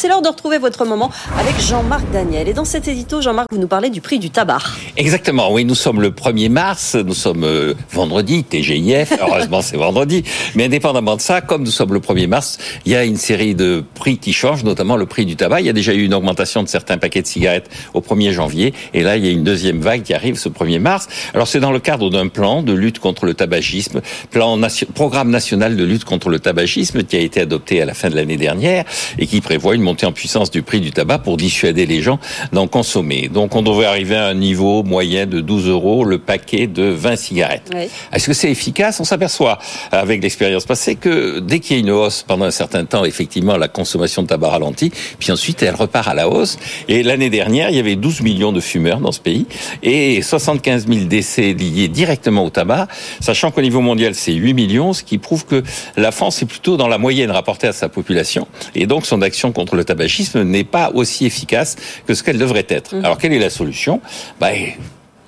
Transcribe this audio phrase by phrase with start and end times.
[0.00, 2.48] C'est l'heure de retrouver votre moment avec Jean-Marc Daniel.
[2.48, 4.62] Et dans cet édito, Jean-Marc, vous nous parlez du prix du tabac.
[4.96, 10.24] Exactement, oui, nous sommes le 1er mars, nous sommes euh, vendredi, TGIF, heureusement c'est vendredi.
[10.54, 13.54] Mais indépendamment de ça, comme nous sommes le 1er mars, il y a une série
[13.54, 15.60] de prix qui changent, notamment le prix du tabac.
[15.60, 18.72] Il y a déjà eu une augmentation de certains paquets de cigarettes au 1er janvier.
[18.94, 21.08] Et là, il y a une deuxième vague qui arrive ce 1er mars.
[21.34, 24.58] Alors c'est dans le cadre d'un plan de lutte contre le tabagisme, plan
[24.94, 28.16] programme national de lutte contre le tabagisme qui a été adopté à la fin de
[28.16, 28.86] l'année dernière
[29.18, 32.20] et qui prévoit une montée en puissance du prix du tabac pour dissuader les gens
[32.52, 33.28] d'en consommer.
[33.28, 37.16] Donc on devrait arriver à un niveau moyen de 12 euros le paquet de 20
[37.16, 37.72] cigarettes.
[38.12, 39.00] Est-ce que c'est efficace?
[39.00, 39.58] On s'aperçoit
[39.90, 43.56] avec l'expérience passée que dès qu'il y a une hausse pendant un certain temps, effectivement,
[43.56, 46.56] la consommation de tabac ralentit, puis ensuite elle repart à la hausse.
[46.86, 49.46] Et l'année dernière, il y avait 12 millions de fumeurs dans ce pays
[49.82, 52.86] et 75 000 décès liés directement au tabac,
[53.18, 55.64] sachant qu'au niveau mondial, c'est 8 millions, ce qui prouve que
[55.96, 58.46] la France est plutôt dans la moyenne rapportée à sa population.
[58.76, 61.76] Et donc, son action contre le tabagisme n'est pas aussi efficace
[62.06, 62.94] que ce qu'elle devrait être.
[62.94, 63.04] Mhm.
[63.04, 64.00] Alors, quelle est la solution?
[64.40, 64.74] Bah, il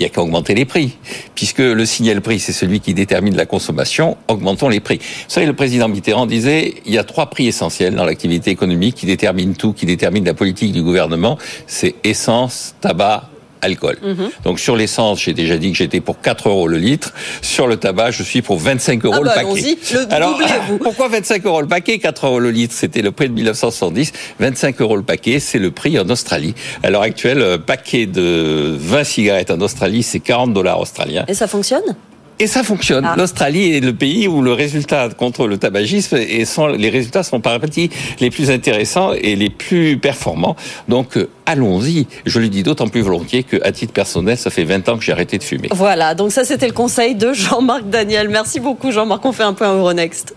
[0.01, 0.97] n'y a qu'à augmenter les prix.
[1.35, 4.99] Puisque le signal prix, c'est celui qui détermine la consommation, augmentons les prix.
[4.99, 8.97] Vous savez, le président Mitterrand disait, il y a trois prix essentiels dans l'activité économique
[8.97, 11.39] qui déterminent tout, qui déterminent la politique du gouvernement.
[11.67, 13.29] C'est essence, tabac,
[13.63, 13.97] alcool.
[14.03, 14.31] Mhm.
[14.45, 17.15] Donc sur l'essence, j'ai déjà dit que j'étais pour 4 euros le litre.
[17.41, 19.77] Sur le tabac, je suis pour 25 euros ah le bah, paquet.
[19.93, 20.39] Le Alors,
[20.83, 21.99] pourquoi 25 euros le paquet?
[21.99, 24.13] 4 euros le litre, c'était le prix de 1970.
[24.39, 26.55] 25 euros le paquet, c'est le prix en Australie.
[26.83, 31.25] À l'heure actuelle, un paquet de 20 cigarettes en Australie, c'est 40 dollars australiens.
[31.29, 31.97] Et ça fonctionne?
[32.43, 33.05] Et ça fonctionne.
[33.09, 33.15] Ah.
[33.17, 37.41] L'Australie est le pays où le résultat contre le tabagisme et sont, les résultats sont
[37.41, 40.57] par partie les plus intéressants et les plus performants.
[40.89, 42.09] Donc euh, allons-y.
[42.27, 45.13] Je le dis d'autant plus volontiers qu'à titre personnel, ça fait 20 ans que j'ai
[45.13, 45.69] arrêté de fumer.
[45.71, 48.29] Voilà, donc ça c'était le conseil de Jean-Marc Daniel.
[48.29, 49.25] Merci beaucoup Jean-Marc.
[49.25, 50.35] On fait un point Euronext.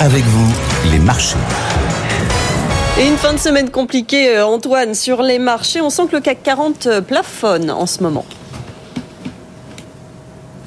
[0.00, 0.52] Avec vous,
[0.90, 1.36] les marchés.
[2.98, 5.82] Et une fin de semaine compliquée, euh, Antoine, sur les marchés.
[5.82, 8.24] On sent que le CAC 40 euh, plafonne en ce moment.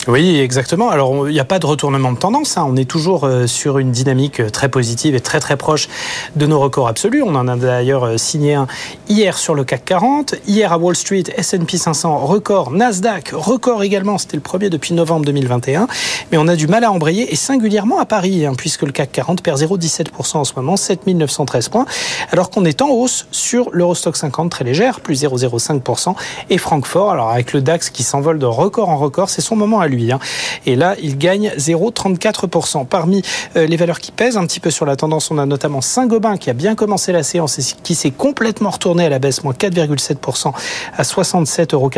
[0.07, 0.89] Oui, exactement.
[0.89, 2.57] Alors, il n'y a pas de retournement de tendance.
[2.57, 2.65] Hein.
[2.67, 5.89] On est toujours euh, sur une dynamique euh, très positive et très très proche
[6.35, 7.21] de nos records absolus.
[7.21, 8.65] On en a d'ailleurs euh, signé un
[9.09, 10.35] hier sur le CAC 40.
[10.47, 12.71] Hier à Wall Street, S&P 500, record.
[12.71, 14.17] Nasdaq, record également.
[14.17, 15.87] C'était le premier depuis novembre 2021.
[16.31, 19.11] Mais on a du mal à embrayer et singulièrement à Paris, hein, puisque le CAC
[19.11, 21.85] 40 perd 0,17% en ce moment, 7913 points.
[22.31, 26.15] Alors qu'on est en hausse sur l'Eurostock 50 très légère, plus 0,05%.
[26.49, 29.79] Et Francfort, alors avec le DAX qui s'envole de record en record, c'est son moment
[29.79, 30.19] à Hein.
[30.65, 32.85] Et là, il gagne 0,34%.
[32.85, 33.21] Parmi
[33.55, 36.37] euh, les valeurs qui pèsent un petit peu sur la tendance, on a notamment Saint-Gobain
[36.37, 39.53] qui a bien commencé la séance et qui s'est complètement retourné à la baisse, moins
[39.53, 40.53] 4,7%
[40.97, 41.89] à 67,84 euros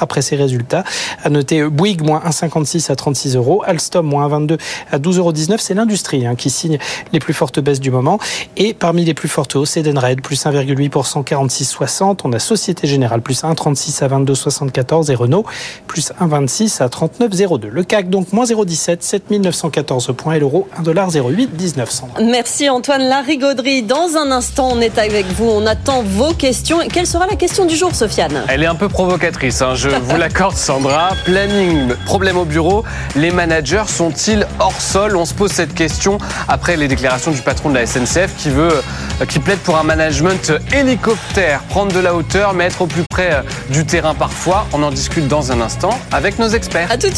[0.00, 0.84] après ses résultats.
[1.22, 3.62] À noter Bouygues, moins 1,56 à 36 euros.
[3.66, 4.58] Alstom, moins 1,22
[4.90, 5.32] à 12,19 euros.
[5.58, 6.78] C'est l'industrie hein, qui signe
[7.12, 8.18] les plus fortes baisses du moment.
[8.56, 12.20] Et parmi les plus fortes hausses, Edenred, plus 1,8%, 46,60.
[12.24, 15.44] On a Société Générale, plus 1,36 à 22,74 et Renault,
[15.86, 17.27] plus 1,26 à 39
[17.70, 23.82] le CAC donc moins 0,17, 7914 points et l'euro 1,08 19 Merci Antoine Larigauderie.
[23.82, 25.46] Dans un instant, on est avec vous.
[25.46, 26.80] On attend vos questions.
[26.80, 28.44] Et quelle sera la question du jour, Sofiane?
[28.48, 29.74] Elle est un peu provocatrice, hein.
[29.74, 31.10] je vous l'accorde Sandra.
[31.24, 32.84] Planning, problème au bureau.
[33.14, 35.16] Les managers sont-ils hors sol?
[35.16, 36.18] On se pose cette question
[36.48, 38.72] après les déclarations du patron de la SNCF qui veut,
[39.20, 43.04] euh, qui plaide pour un management hélicoptère, prendre de la hauteur, mais être au plus
[43.10, 44.66] près euh, du terrain parfois.
[44.72, 46.90] On en discute dans un instant avec nos experts.
[46.90, 47.17] À tout de suite.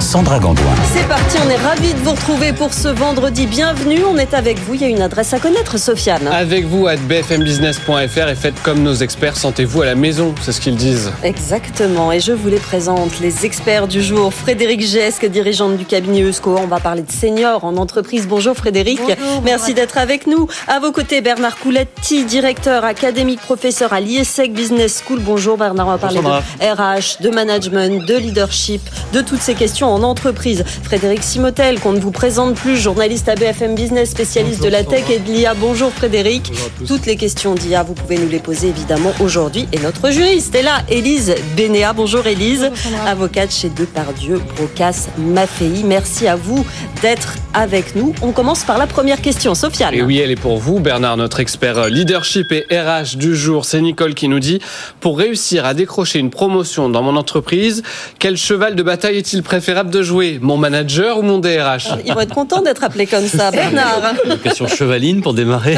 [0.00, 0.74] Sandra Gandoin.
[0.92, 3.46] C'est parti, on est ravis de vous retrouver pour ce vendredi.
[3.46, 4.74] Bienvenue, on est avec vous.
[4.74, 6.26] Il y a une adresse à connaître, Sofiane.
[6.28, 10.60] Avec vous à bfmbusiness.fr et faites comme nos experts, sentez-vous à la maison, c'est ce
[10.60, 11.12] qu'ils disent.
[11.22, 14.34] Exactement, et je vous les présente, les experts du jour.
[14.34, 16.58] Frédéric Gesque, dirigeant du cabinet EUSCO.
[16.58, 18.26] On va parler de seniors en entreprise.
[18.26, 19.00] Bonjour Frédéric,
[19.44, 20.48] merci d'être avec nous.
[20.68, 25.20] À vos côtés, Bernard Couletti, directeur académique, professeur à l'IESEC Business School.
[25.20, 28.82] Bonjour Bernard, on va parler de RH, de management, de leadership,
[29.12, 30.64] de toutes ces questions en entreprise.
[30.82, 35.04] Frédéric Simotel, qu'on ne vous présente plus, journaliste à BFM Business, spécialiste de la tech
[35.10, 35.54] et de l'IA.
[35.54, 36.52] Bonjour Frédéric.
[36.86, 39.68] Toutes les questions d'IA, vous pouvez nous les poser évidemment aujourd'hui.
[39.72, 41.92] Et notre juriste est là, Élise Bénéa.
[41.92, 42.70] Bonjour Élise,
[43.06, 45.82] avocate chez Depardieu, Brocas, Maffei.
[45.84, 46.64] Merci à vous
[47.02, 48.14] d'être avec nous.
[48.22, 49.54] On commence par la première question.
[49.54, 49.94] Sofiane.
[49.94, 53.64] Et oui, elle est pour vous, Bernard, notre expert leadership et RH du jour.
[53.64, 54.60] C'est Nicole qui nous dit,
[55.00, 57.82] pour réussir à décrocher une promotion dans mon entreprise,
[58.18, 59.42] quel cheval de bataille est-il
[59.74, 63.26] préférable de jouer Mon manager ou mon DRH Ils vont être contents d'être appelés comme
[63.26, 63.50] ça.
[63.50, 65.76] Bernard Une question chevaline pour démarrer.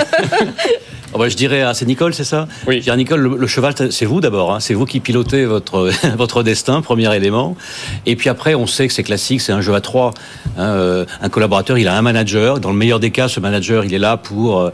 [1.14, 2.46] oh bah, Je dirais, ah, c'est Nicole, c'est ça?
[2.66, 2.76] Oui.
[2.76, 4.52] Je dirais, Nicole, le, cheval, c'est vous d'abord.
[4.52, 4.60] Hein.
[4.60, 7.56] c'est vous qui pilotez votre, votre destin, premier élément.
[8.04, 10.12] Et puis après, on sait que c'est classique, c'est un jeu à trois.
[10.58, 10.66] Hein.
[10.66, 12.60] Euh, un collaborateur, il a un manager.
[12.60, 14.70] Dans le meilleur des cas, ce manager, il est là pour...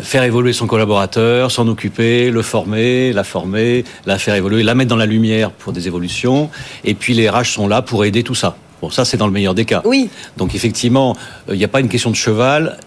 [0.00, 4.88] Faire évoluer son collaborateur, s'en occuper, le former, la former, la faire évoluer, la mettre
[4.88, 6.48] dans la lumière pour des évolutions.
[6.84, 8.56] Et puis les RH sont là pour aider tout ça.
[8.80, 9.82] Bon, ça c'est dans le meilleur des cas.
[9.84, 10.08] Oui.
[10.38, 11.16] Donc effectivement,
[11.48, 12.78] euh, il n'y a pas une question de cheval.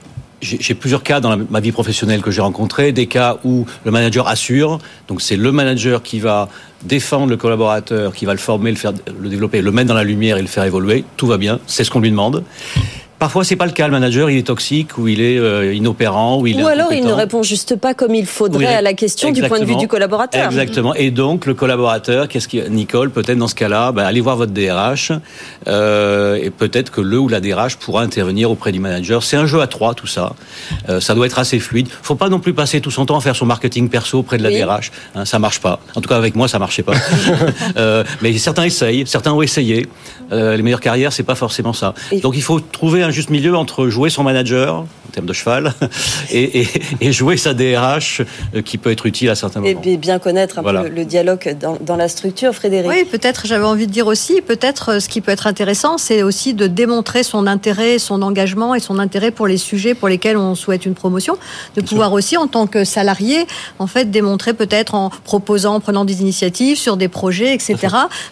[0.42, 4.28] J'ai plusieurs cas dans ma vie professionnelle que j'ai rencontrés, des cas où le manager
[4.28, 6.50] assure, donc c'est le manager qui va
[6.84, 10.04] défendre le collaborateur, qui va le former, le faire le développer, le mettre dans la
[10.04, 12.44] lumière et le faire évoluer, tout va bien, c'est ce qu'on lui demande.
[13.20, 13.88] Parfois, c'est pas le cas.
[13.88, 17.06] Le manager, il est toxique ou il est euh, inopérant ou il ou alors il
[17.06, 19.88] ne répond juste pas comme il faudrait à la question du point de vue du
[19.88, 20.46] collaborateur.
[20.46, 20.94] Exactement.
[20.96, 24.52] Et donc le collaborateur, qu'est-ce qui Nicole peut-être dans ce cas-là, ben, allez voir votre
[24.52, 25.12] DRH
[25.68, 29.24] euh, et peut-être que le ou la DRH pourra intervenir auprès du manager.
[29.24, 30.34] C'est un jeu à trois, tout ça.
[30.90, 31.88] Euh, ça doit être assez fluide.
[32.02, 34.44] Faut pas non plus passer tout son temps à faire son marketing perso auprès de
[34.44, 34.92] la DRH.
[35.16, 35.80] Hein, ça marche pas.
[35.96, 36.94] En tout cas avec moi, ça marchait pas.
[37.78, 39.88] euh, mais certains essayent, certains ont essayé.
[40.32, 41.94] Euh, les meilleures carrières, c'est pas forcément ça.
[42.22, 45.74] Donc il faut trouver un juste milieu entre jouer son manager, en termes de cheval,
[46.32, 46.66] et,
[47.12, 48.22] jouer sa DRH,
[48.56, 49.82] euh, qui peut être utile à certains moments.
[49.84, 52.90] Et bien connaître un peu le dialogue dans, la structure, Frédéric.
[52.90, 56.24] Oui, peut-être, j'avais envie de dire aussi, peut-être euh, ce qui peut être intéressant, c'est
[56.24, 60.38] aussi de démontrer son intérêt, son engagement et son intérêt pour les sujets pour lesquels
[60.38, 61.38] on souhaite une promotion,
[61.76, 63.46] de pouvoir aussi, en tant que salarié,
[63.80, 67.78] en fait, démontrer peut-être en proposant, en prenant des initiatives sur des projets, etc.,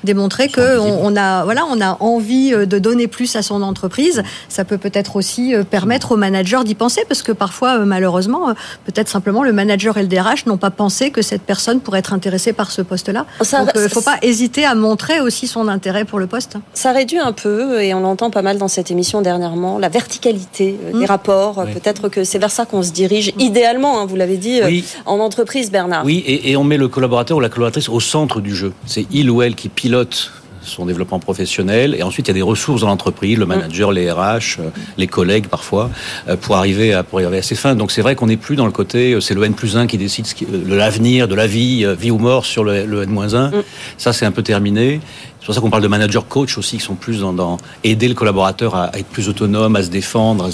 [0.03, 4.23] démontrer que on, a, voilà, on a envie euh, de donner plus à son entreprise.
[4.49, 8.53] Ça peut peut-être aussi permettre aux managers d'y penser, parce que parfois, euh, malheureusement, euh,
[8.85, 12.13] peut-être simplement le manager et le DRH n'ont pas pensé que cette personne pourrait être
[12.13, 13.25] intéressée par ce poste-là.
[13.39, 16.57] Donc, il ne faut pas hésiter à montrer aussi son intérêt pour le poste.
[16.73, 20.77] Ça réduit un peu, et on l'entend pas mal dans cette émission dernièrement, la verticalité
[20.93, 21.05] des mm.
[21.05, 21.65] rapports.
[21.73, 24.61] Peut-être que c'est vers ça qu'on se dirige, idéalement, hein, vous l'avez dit,
[25.05, 26.05] en entreprise, Bernard.
[26.05, 28.73] Oui, et, et on met le collaborateur ou la collaboratrice au centre du jeu.
[28.85, 30.31] C'est il ou elle qui pilote
[30.63, 31.95] son développement professionnel.
[31.97, 35.07] Et ensuite, il y a des ressources dans l'entreprise, le manager, les RH, euh, les
[35.07, 35.89] collègues parfois,
[36.27, 37.75] euh, pour arriver à, pour arriver à ses fins.
[37.75, 39.87] Donc c'est vrai qu'on n'est plus dans le côté, euh, c'est le N plus 1
[39.87, 43.33] qui décide de l'avenir, de la vie, vie ou mort sur le, le N moins
[43.33, 43.49] 1.
[43.49, 43.63] Mm.
[43.97, 44.99] Ça, c'est un peu terminé.
[45.43, 48.13] C'est pour ça qu'on parle de manager coach aussi, qui sont plus dans, aider le
[48.13, 50.49] collaborateur à, être plus autonome, à se défendre,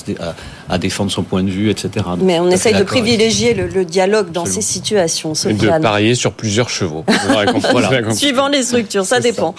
[0.68, 2.08] à, défendre son point de vue, etc.
[2.20, 5.34] Mais on essaye de privilégier le, dialogue dans ces situations.
[5.34, 7.06] Et de parier sur plusieurs chevaux.
[8.16, 9.54] Suivant les structures, ça dépend.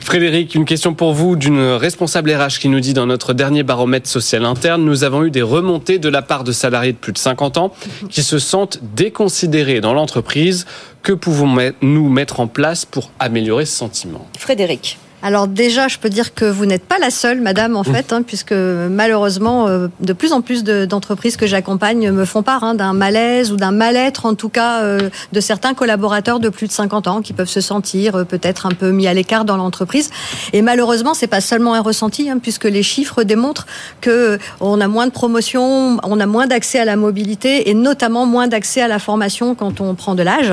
[0.00, 4.06] Frédéric, une question pour vous d'une responsable RH qui nous dit dans notre dernier baromètre
[4.06, 7.18] social interne, nous avons eu des remontées de la part de salariés de plus de
[7.18, 7.72] 50 ans
[8.10, 10.66] qui se sentent déconsidérés dans l'entreprise.
[11.08, 14.28] Que pouvons-nous mettre en place pour améliorer ce sentiment?
[14.38, 14.98] Frédéric.
[15.20, 17.92] Alors déjà, je peux dire que vous n'êtes pas la seule, madame, en mmh.
[17.92, 22.62] fait, hein, puisque malheureusement, euh, de plus en plus d'entreprises que j'accompagne me font part
[22.62, 26.68] hein, d'un malaise ou d'un mal-être, en tout cas, euh, de certains collaborateurs de plus
[26.68, 29.56] de 50 ans qui peuvent se sentir euh, peut-être un peu mis à l'écart dans
[29.56, 30.10] l'entreprise.
[30.52, 33.66] Et malheureusement, c'est pas seulement un ressenti, hein, puisque les chiffres démontrent
[34.00, 38.24] que on a moins de promotion, on a moins d'accès à la mobilité et notamment
[38.24, 40.52] moins d'accès à la formation quand on prend de l'âge.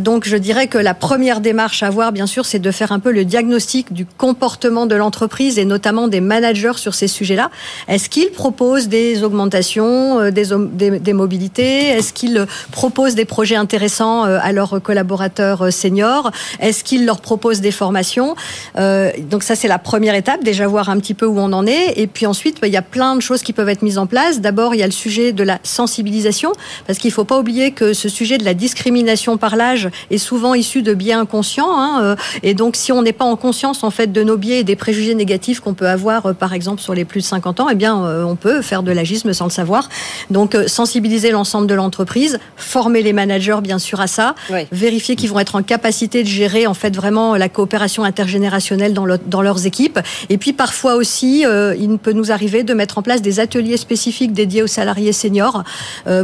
[0.00, 2.98] donc, je dirais que la première démarche à avoir, bien sûr, c'est de faire un
[2.98, 7.50] peu le diagnostic du comportement de l'entreprise et notamment des managers sur ces sujets-là.
[7.88, 11.88] Est-ce qu'ils proposent des augmentations, euh, des, mobilités?
[11.88, 16.30] Est-ce qu'ils proposent des projets intéressants euh, à leurs collaborateurs euh, seniors?
[16.60, 18.34] Est-ce qu'ils leur proposent des formations?
[18.76, 21.94] Donc ça, c'est la première étape, déjà voir un petit peu où on en est.
[21.96, 24.06] Et puis ensuite, bah, il y a plein de choses qui peuvent être mises en
[24.06, 24.40] place.
[24.40, 26.52] D'abord, il y a le sujet de la sensibilisation,
[26.86, 30.18] parce qu'il ne faut pas oublier que ce sujet de la discrimination par l'âge est
[30.18, 31.78] souvent issu de biais inconscients.
[31.78, 34.64] Hein, et donc, si on n'est pas en conscience en fait de nos biais et
[34.64, 37.68] des préjugés négatifs qu'on peut avoir, euh, par exemple sur les plus de 50 ans,
[37.70, 39.88] eh bien, euh, on peut faire de l'agisme sans le savoir.
[40.30, 44.34] Donc, euh, sensibiliser l'ensemble de l'entreprise, former les managers bien sûr à ça,
[44.72, 49.06] vérifier qu'ils vont être en capacité de gérer en fait vraiment la coopération intergénérationnelle dans,
[49.26, 49.98] dans leurs équipes.
[50.28, 54.32] Et puis parfois aussi, il peut nous arriver de mettre en place des ateliers spécifiques
[54.32, 55.64] dédiés aux salariés seniors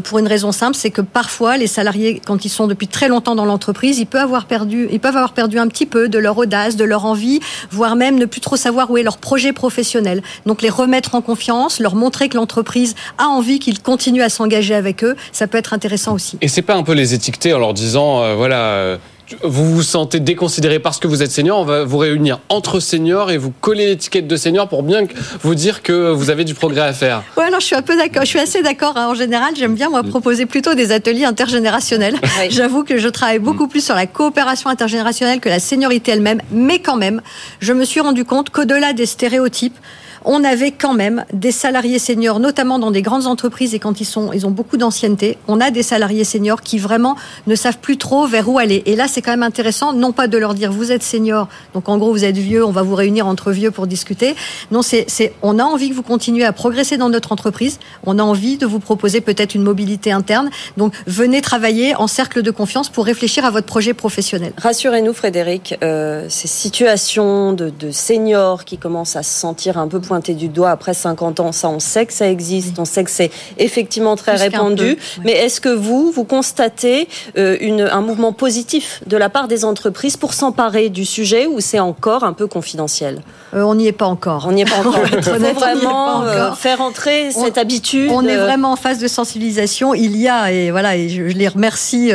[0.05, 3.35] pour une raison simple, c'est que parfois les salariés, quand ils sont depuis très longtemps
[3.35, 6.39] dans l'entreprise, ils peuvent avoir perdu, ils peuvent avoir perdu un petit peu de leur
[6.39, 7.34] audace, de leur envie
[7.71, 10.23] voire même ne plus trop savoir où est leur projet professionnel.
[10.47, 14.75] Donc les remettre en confiance, leur montrer que l'entreprise a envie qu'ils continuent à s'engager
[14.75, 16.39] avec eux, ça peut être intéressant aussi.
[16.41, 18.57] Et c'est pas un peu les étiqueter en leur disant, euh, voilà.
[18.57, 18.97] Euh,
[19.43, 23.31] vous vous sentez déconsidéré parce que vous êtes senior, on va vous réunir entre seniors
[23.31, 25.07] et vous coller l'étiquette de senior pour bien
[25.43, 27.23] vous dire que vous avez du progrès à faire.
[27.37, 28.97] Ouais, alors je suis un peu d'accord, je suis assez d'accord.
[28.97, 29.09] Hein.
[29.09, 32.17] En général, j'aime bien moi proposer plutôt des ateliers intergénérationnels.
[32.51, 36.79] J'avoue que je travaille beaucoup plus sur la coopération intergénérationnelle que la seniorité elle-même, mais
[36.79, 37.21] quand même,
[37.61, 39.77] je me suis rendu compte qu'au-delà des stéréotypes,
[40.25, 44.05] on avait quand même des salariés seniors, notamment dans des grandes entreprises et quand ils
[44.05, 45.39] sont, ils ont beaucoup d'ancienneté.
[45.49, 47.17] On a des salariés seniors qui vraiment
[47.47, 48.83] ne savent plus trop vers où aller.
[48.87, 51.89] Et là, c'est quand même intéressant, non pas de leur dire vous êtes senior, donc
[51.89, 54.35] en gros vous êtes vieux, on va vous réunir entre vieux pour discuter.
[54.71, 55.07] Non, c'est,
[55.43, 57.79] on a envie que vous continuez à progresser dans notre entreprise.
[58.05, 60.51] On a envie de vous proposer peut-être une mobilité interne.
[60.77, 64.53] Donc venez travailler en cercle de confiance pour réfléchir à votre projet professionnel.
[64.57, 70.49] Rassurez-nous, Frédéric, euh, ces situations de, seniors qui commencent à se sentir un peu du
[70.49, 74.17] doigt après 50 ans, ça on sait que ça existe, on sait que c'est effectivement
[74.17, 74.97] très Plus répandu.
[74.97, 75.23] peu.
[75.25, 79.65] Mais est-ce que vous, vous constatez euh, une, un mouvement positif de la part des
[79.65, 83.21] entreprises pour s'emparer du sujet ou c'est encore un peu confidentiel?
[83.55, 84.47] Euh, on n'y est pas encore.
[84.49, 84.99] On n'y est pas encore.
[85.13, 88.11] Il faut vraiment euh, faire entrer On- cette habitude.
[88.13, 89.95] On est vraiment en phase de sensibilisation.
[89.95, 92.11] Il y a, et voilà, et je, je les remercie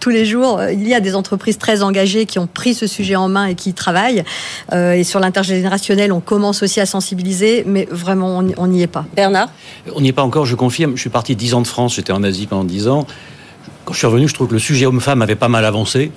[0.00, 3.16] tous les jours, il y a des entreprises très engagées qui ont pris ce sujet
[3.16, 4.24] en main et qui y travaillent.
[4.72, 7.13] Et sur l'intergénérationnel, on commence aussi à sensibiliser,
[7.66, 9.04] mais vraiment, on n'y- on n'y est pas.
[9.14, 9.48] Bernard
[9.94, 10.96] On n'y est pas encore, je confirme.
[10.96, 13.06] Je suis parti 10 ans de France, j'étais en Asie pendant 10 ans.
[13.84, 16.10] Quand je suis revenu, je trouve que le sujet homme-femme avait pas mal avancé.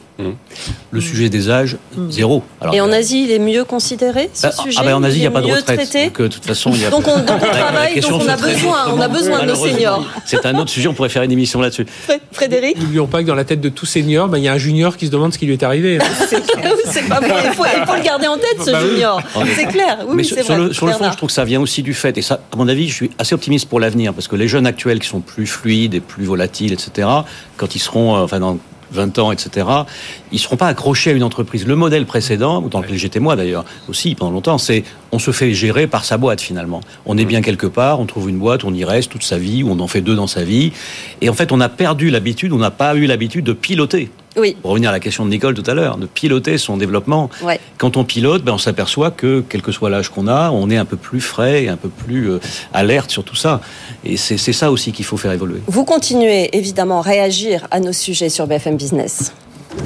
[0.91, 1.77] Le sujet des âges,
[2.09, 2.43] zéro.
[2.59, 5.17] Alors, Et en Asie, il est mieux considéré ce Ah, sujet ah ben, en Asie,
[5.17, 5.77] il n'y a pas de retraite.
[5.77, 8.27] traité Donc, euh, de toute façon, il y a Donc on, donc travaille, donc on
[8.27, 9.09] a besoin, on a autrement.
[9.09, 10.03] besoin de nos seniors.
[10.25, 11.85] C'est un autre sujet, on pourrait faire une émission là-dessus.
[12.07, 14.53] Fré- Frédéric N'oublions pas que dans la tête de tout senior, ben, il y a
[14.53, 15.99] un junior qui se demande ce qui lui est arrivé.
[16.85, 19.21] C'est pas vrai, il faut, il faut le garder en tête ce Bah junior.
[19.41, 19.51] Effet.
[19.55, 20.57] C'est clair, oui, Mais oui, sur, vrai.
[20.57, 22.55] le, sur le fond, je trouve que ça vient aussi du fait, et ça, à
[22.57, 25.19] mon avis, je suis assez optimiste pour l'avenir, parce que les jeunes actuels qui sont
[25.19, 27.07] plus fluides et plus volatiles, etc.,
[27.57, 28.57] quand ils seront, euh, enfin, dans
[28.91, 29.67] 20 ans, etc.,
[30.31, 31.65] ils seront pas accrochés à une entreprise.
[31.65, 35.53] Le modèle précédent, dans lequel j'étais moi d'ailleurs, aussi pendant longtemps, c'est on se fait
[35.53, 36.81] gérer par sa boîte finalement.
[37.05, 39.63] On est bien quelque part, on trouve une boîte, on y reste toute sa vie,
[39.63, 40.71] ou on en fait deux dans sa vie.
[41.21, 44.09] Et en fait, on a perdu l'habitude, on n'a pas eu l'habitude de piloter.
[44.39, 47.31] Oui, Pour revenir à la question de Nicole tout à l'heure, de piloter son développement.
[47.41, 47.59] ouais.
[47.79, 50.77] Quand on pilote, ben on s'aperçoit que, quel que soit l'âge qu'on a, on est
[50.77, 52.39] un peu plus frais et un peu plus euh,
[52.71, 53.61] alerte sur tout ça.
[54.05, 55.59] Et c'est c'est ça aussi qu'il faut faire évoluer.
[55.65, 59.33] Vous continuez évidemment à réagir à nos sujets sur BFM Business.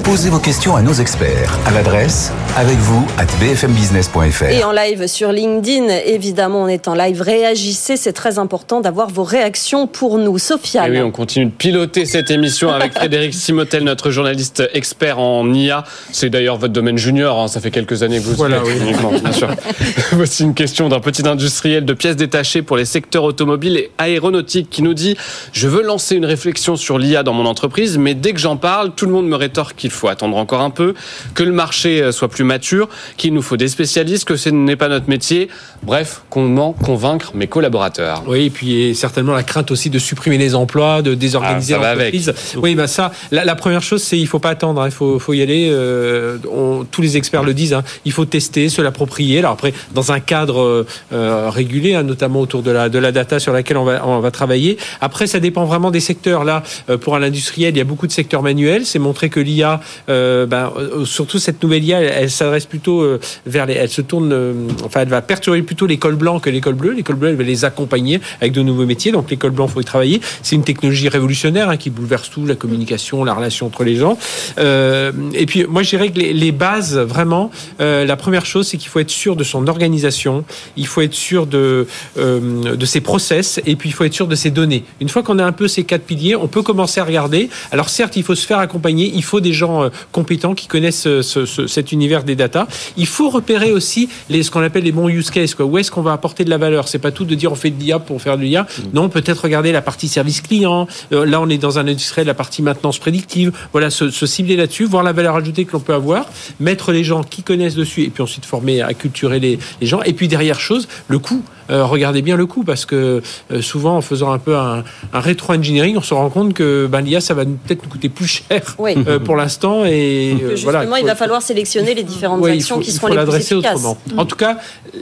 [0.03, 4.43] Posez vos questions à nos experts à l'adresse avec vous at bfmbusiness.fr.
[4.45, 7.21] Et en live sur LinkedIn, évidemment, on est en live.
[7.21, 10.39] Réagissez, c'est très important d'avoir vos réactions pour nous.
[10.39, 10.88] Sofiane.
[10.93, 15.53] Et oui, on continue de piloter cette émission avec Frédéric Simotel, notre journaliste expert en
[15.53, 15.83] IA.
[16.12, 18.63] C'est d'ailleurs votre domaine junior, hein, ça fait quelques années que vous y Voilà, êtes
[18.65, 18.74] oui.
[18.81, 19.50] uniquement, bien sûr.
[20.13, 24.69] Voici une question d'un petit industriel de pièces détachées pour les secteurs automobiles et aéronautiques
[24.69, 25.15] qui nous dit
[25.53, 28.91] «Je veux lancer une réflexion sur l'IA dans mon entreprise, mais dès que j'en parle,
[28.95, 30.93] tout le monde me rétorque qu'il faut attendre encore un peu,
[31.33, 34.75] que le marché euh, soit plus mature, qu'il nous faut des spécialistes, que ce n'est
[34.75, 35.50] pas notre métier.
[35.83, 40.38] Bref, comment convaincre mes collaborateurs?» Oui, et puis et certainement la crainte aussi de supprimer
[40.38, 42.33] les emplois, de désorganiser Ah, l'entreprise.
[42.57, 45.17] Oui, bah ça, la, la première chose, c'est il faut pas attendre, hein, il faut,
[45.19, 45.69] faut y aller.
[45.71, 47.73] euh, on- tous les experts le disent.
[47.73, 49.39] hein, il faut tester, se l'approprier.
[49.39, 53.11] Alors après, dans un cadre euh, euh, régulé, hein, notamment autour de la de la
[53.11, 54.77] data sur laquelle on va on va travailler.
[55.00, 56.43] Après, ça dépend vraiment des secteurs.
[56.43, 56.63] Là,
[57.01, 58.85] pour un industriel, il y a beaucoup de secteurs manuels.
[58.85, 59.70] C'est montré que l'IA,
[60.09, 64.01] euh, ben, euh, surtout cette nouvelle IA, elle, s'adresse plutôt euh, vers les, elle se
[64.01, 66.93] tourne, enfin, elle va perturber plutôt l'école blanc que l'école bleue.
[66.93, 69.11] L'école bleue, elle va les accompagner avec de nouveaux métiers.
[69.11, 70.21] Donc l'école blanc, faut y travailler.
[70.41, 74.17] C'est une technologie révolutionnaire hein, qui bouleverse tout, la communication, la relation entre les gens.
[74.57, 78.99] Et puis moi, je dirais que les, bases, vraiment, la première chose, c'est qu'il faut
[78.99, 80.43] être sûr de son organisation.
[80.77, 84.35] Il faut être sûr de de ses process et puis il faut être sûr de
[84.35, 84.83] ses données.
[84.99, 87.49] Une fois qu'on a un peu ces quatre piliers, on peut commencer à regarder.
[87.71, 89.11] Alors certes, il faut se faire accompagner.
[89.13, 92.68] Il faut des gens euh, compétents qui connaissent euh, ce- ce- cet univers des data.
[92.98, 95.53] Il faut repérer aussi les, ce qu'on appelle les bons use cases.
[95.56, 95.65] Quoi.
[95.65, 96.88] Où est-ce qu'on va apporter de la valeur?
[96.88, 98.65] C'est pas tout de dire on fait de l'IA pour faire de l'IA.
[98.94, 100.88] Non, peut-être regarder la partie service client.
[101.12, 103.51] Euh, là, on est dans un industriel, la partie maintenance prédictive.
[103.72, 106.25] Voilà, se, se cibler là-dessus, voir la valeur ajoutée que l'on peut avoir,
[106.60, 110.01] mettre les gens qui connaissent dessus et puis ensuite former, acculturer les, les gens.
[110.03, 111.44] Et puis derrière chose, le coût.
[111.71, 115.19] Euh, regardez bien le coût parce que euh, souvent en faisant un peu un, un
[115.19, 118.61] rétro-engineering, on se rend compte que ben, l'IA, ça va peut-être nous coûter plus cher
[118.77, 118.95] Oui.
[119.07, 119.85] euh, pour l'instant.
[119.85, 122.91] Et Que justement, voilà, il faut- va falloir sélectionner les différentes Ouais, actions faut- qui
[122.91, 123.75] seront les plus efficaces.
[123.75, 123.97] autrement.
[124.17, 124.57] En tout cas,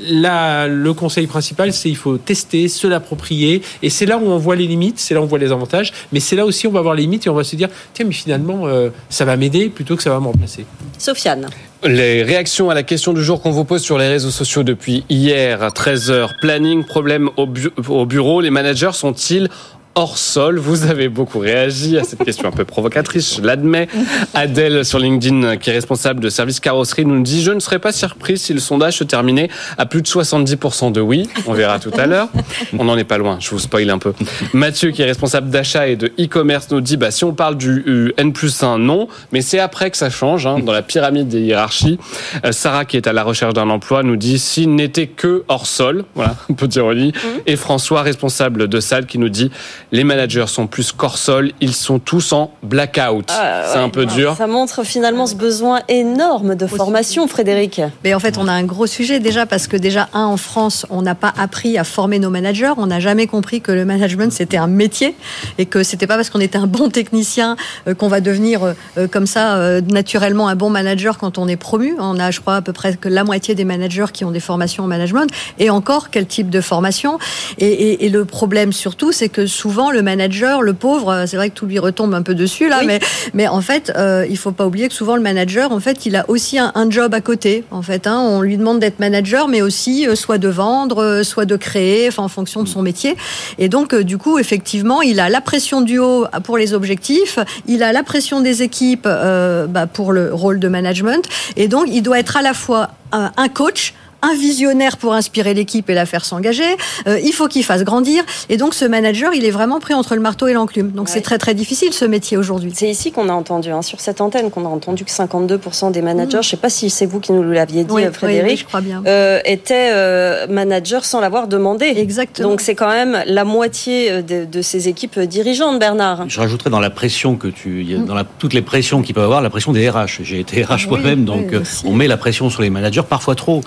[0.10, 4.38] là, le conseil principal, c'est il faut tester, se l'approprier, et c'est là où on
[4.38, 6.70] voit les limites, c'est là où on voit les avantages, mais c'est là aussi où
[6.70, 9.26] on va voir les limites et on va se dire tiens, mais finalement, euh, ça
[9.26, 10.66] va m'aider plutôt que ça va me remplacer.
[10.98, 11.48] Sofiane.
[11.86, 15.06] Les réactions à la question du jour qu'on vous pose sur les réseaux sociaux depuis
[15.08, 16.38] hier, 13h.
[16.42, 18.42] Planning, problème au bureau.
[18.42, 19.48] Les managers sont-ils
[19.96, 23.88] hors sol Vous avez beaucoup réagi à cette question un peu provocatrice, je l'admets.
[24.34, 27.92] Adèle sur LinkedIn, qui est responsable de service carrosserie, nous dit Je ne serais pas
[27.92, 31.28] surpris si le sondage se terminait à plus de 70% de oui.
[31.48, 32.30] On verra tout à l'heure.
[32.78, 34.14] On n'en est pas loin, je vous spoil un peu.
[34.54, 37.84] Mathieu, qui est responsable d'achat et de e-commerce, nous dit bah, Si on parle du
[37.88, 41.28] euh, N plus 1, non, mais c'est après que ça change, hein, dans la pyramide
[41.28, 42.00] des hiérarchies.
[42.46, 45.66] Euh, Sarah, qui est à la recherche d'un emploi, nous dit S'il n'était que hors
[45.66, 47.14] sol, voilà, un peu d'ironie.
[47.46, 49.52] Et François, responsable de salle, qui nous dit
[49.92, 53.26] les managers sont plus qu'hors sol, ils sont tous en blackout.
[53.30, 53.84] Ah, c'est ouais.
[53.84, 54.36] un peu dur.
[54.38, 57.82] Ça montre finalement ce besoin énorme de formation, Frédéric.
[58.04, 60.86] Mais en fait, on a un gros sujet déjà parce que déjà, un, en France,
[60.90, 62.74] on n'a pas appris à former nos managers.
[62.78, 65.16] On n'a jamais compris que le management, c'était un métier
[65.58, 67.56] et que c'était pas parce qu'on était un bon technicien
[67.88, 71.56] euh, qu'on va devenir euh, euh, comme ça naturellement un bon manager quand on est
[71.56, 71.96] promu.
[72.00, 74.40] On a, je crois, à peu près que la moitié des managers qui ont des
[74.40, 75.28] formations en management.
[75.58, 77.18] Et encore, quel type de formation?
[77.58, 81.38] Et, et- et le problème surtout, c'est que souvent, le manager, le pauvre, euh, c'est
[81.38, 82.88] vrai que tout lui retombe un peu dessus là, Oui.
[82.88, 83.00] mais
[83.34, 86.16] mais en fait, euh, il faut pas oublier que souvent le manager, en fait, il
[86.18, 87.64] a aussi un, un job à côté.
[87.72, 91.24] En fait, hein, on lui demande d'être manager, mais aussi euh, soit de vendre, euh,
[91.24, 93.16] soit de créer, enfin en fonction de son métier.
[93.58, 97.82] Et donc, du coup, effectivement, il a la pression du haut pour les objectifs, il
[97.84, 101.24] a la pression des équipes bah, pour le rôle de management,
[101.56, 105.90] et donc il doit être à la fois un coach un visionnaire pour inspirer l'équipe
[105.90, 106.64] et la faire s'engager.
[107.08, 108.24] Euh, il faut qu'il fasse grandir.
[108.50, 110.92] Et donc, ce manager, il est vraiment pris entre le marteau et l'enclume.
[110.92, 111.14] Donc, Ouais.
[111.14, 112.72] c'est très, très difficile, ce métier aujourd'hui.
[112.76, 116.02] C'est ici qu'on a entendu, hein, sur cette antenne, qu'on a entendu que 52% des
[116.02, 118.14] managers, je ne sais pas si c'est vous qui nous l'aviez dit, Oui, euh, oui,
[118.14, 119.02] Frédéric, oui, je crois bien.
[119.08, 121.86] euh, étaient euh, managers sans l'avoir demandé.
[121.96, 122.50] Exactement.
[122.50, 126.26] Donc c'est quand même la moitié de, de ces équipes dirigeantes, Bernard.
[126.28, 129.22] Je rajouterais dans la pression que tu, a- dans la, toutes les pressions qu'il peut
[129.22, 130.20] y avoir, la pression des RH.
[130.24, 131.54] J'ai été RH Oui, moi-même, donc
[131.86, 133.62] on met la pression sur les managers parfois trop.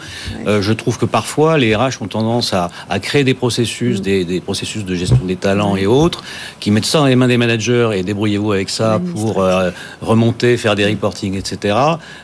[0.46, 4.02] Euh, je trouve que parfois les RH ont tendance à, à créer des processus, Mm.
[4.02, 6.22] des, des processus de gestion des talents et autres,
[6.60, 9.70] qui mettent ça dans les mains des managers et débrouillez-vous avec ça pour euh,
[10.00, 11.76] remonter, faire des reporting, etc.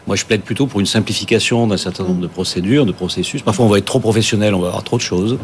[0.06, 3.42] Moi, je plaide plutôt pour une simplification d'un certain nombre de procédures, de processus.
[3.42, 5.38] Parfois, on va être trop professionnel, on va avoir trop de choses.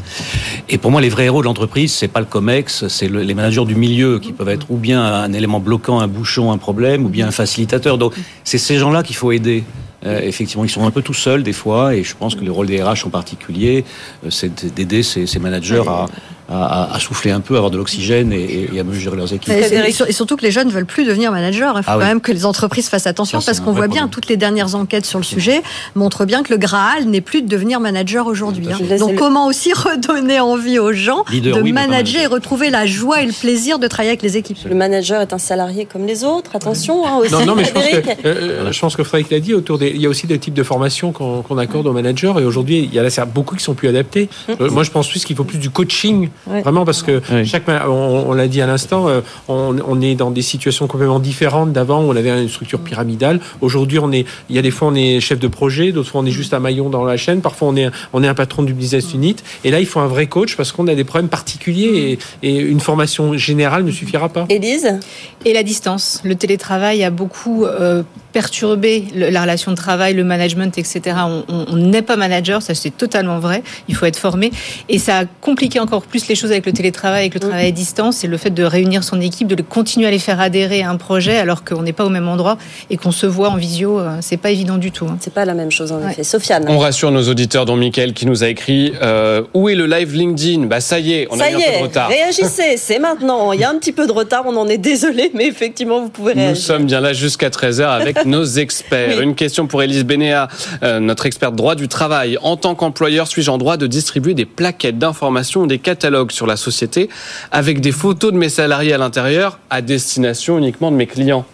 [0.68, 3.34] Et pour moi, les vrais héros de l'entreprise, c'est pas le Comex, c'est le- les
[3.34, 7.04] managers du milieu qui peuvent être ou bien un élément bloquant, un bouchon, un problème,
[7.04, 7.98] ou bien un facilitateur.
[7.98, 8.14] Donc,
[8.44, 9.64] c'est ces gens-là qu'il faut aider.
[10.04, 12.50] Euh, effectivement, ils sont un peu tout seuls des fois, et je pense que le
[12.50, 13.84] rôle des RH en particulier,
[14.24, 16.06] euh, c'est d'aider ces, ces managers à,
[16.50, 19.52] à- à souffler un peu, à avoir de l'oxygène et, et à mesurer leurs équipes.
[19.52, 21.70] Et, surtout que les jeunes ne veulent plus devenir managers.
[21.76, 22.04] Il faut Ah quand oui.
[22.04, 24.10] même que les entreprises fassent attention Ça, parce qu'on voit bien problème.
[24.10, 25.62] toutes les dernières enquêtes sur le sujet
[25.94, 28.66] montrent bien que le Graal n'est plus de devenir manager aujourd'hui.
[28.70, 28.78] hein.
[28.98, 32.86] Donc le- comment aussi redonner envie aux gens Leader, de oui, manager et retrouver la
[32.86, 34.58] joie et le plaisir de travailler avec les équipes?
[34.68, 37.72] Le manager est un salarié comme les autres, attention hein, aussi, Non, non, mais je
[37.72, 38.18] pense que, Frédéric.
[38.26, 40.54] euh, je pense que Frédéric l'a dit, autour des, il y a aussi des types
[40.54, 43.74] de formations qu'on accorde aux managers et aujourd'hui, il y en a beaucoup qui sont
[43.74, 44.28] plus adaptés.
[44.60, 46.60] Euh, moi, je pense plus qu'il faut plus du coaching, Ouais.
[46.62, 50.30] vraiment, parce que chaque, on, on l'a dit à l'instant, euh, on, on est dans
[50.30, 53.40] des situations complètement différentes d'avant où on avait une structure pyramidale.
[53.62, 56.20] Aujourd'hui, on est, il y a des fois, on est chef de projet, d'autres fois,
[56.20, 58.62] on est juste un maillon dans la chaîne, parfois, on est, on est un patron
[58.62, 59.36] du business unit.
[59.64, 62.56] Et là, il faut un vrai coach parce qu'on a des problèmes particuliers et, et
[62.58, 64.44] une formation générale ne suffira pas.
[64.50, 64.98] Élise?
[65.46, 66.20] Et la distance.
[66.24, 71.16] Le télétravail a beaucoup euh, perturbé le- la relation de travail, le management, etc.
[71.48, 73.62] On n'est pas manager, ça c'est totalement vrai.
[73.88, 74.50] Il faut être formé.
[74.88, 77.70] Et ça a compliqué encore plus les choses avec le télétravail, avec le travail à
[77.70, 80.82] distance et le fait de réunir son équipe, de le continuer à les faire adhérer
[80.82, 82.58] à un projet alors qu'on n'est pas au même endroit
[82.90, 83.98] et qu'on se voit en visio.
[84.00, 85.06] euh, C'est pas évident du tout.
[85.06, 85.16] hein.
[85.20, 86.12] C'est pas la même chose en Ouais.
[86.12, 86.24] effet.
[86.24, 86.64] Sofiane.
[86.68, 90.14] On rassure nos auditeurs, dont Mickaël qui nous a écrit euh, Où est le live
[90.14, 90.66] LinkedIn?
[90.66, 92.08] Bah ça y est, on Ça a eu un peu est, de retard.
[92.08, 93.52] réagissez, c'est maintenant.
[93.52, 96.08] Il y a un petit peu de retard, on en est désolé, mais effectivement, vous
[96.08, 96.62] pouvez Nous réagir.
[96.64, 99.16] sommes bien là jusqu'à 13h avec nos experts.
[99.18, 99.22] Oui.
[99.24, 100.48] Une question pour Élise Bénéa,
[100.82, 102.38] euh, notre experte droit du travail.
[102.42, 106.46] En tant qu'employeur, suis-je en droit de distribuer des plaquettes d'information ou des catalogues sur
[106.46, 107.08] la société
[107.50, 111.44] avec des photos de mes salariés à l'intérieur à destination uniquement de mes clients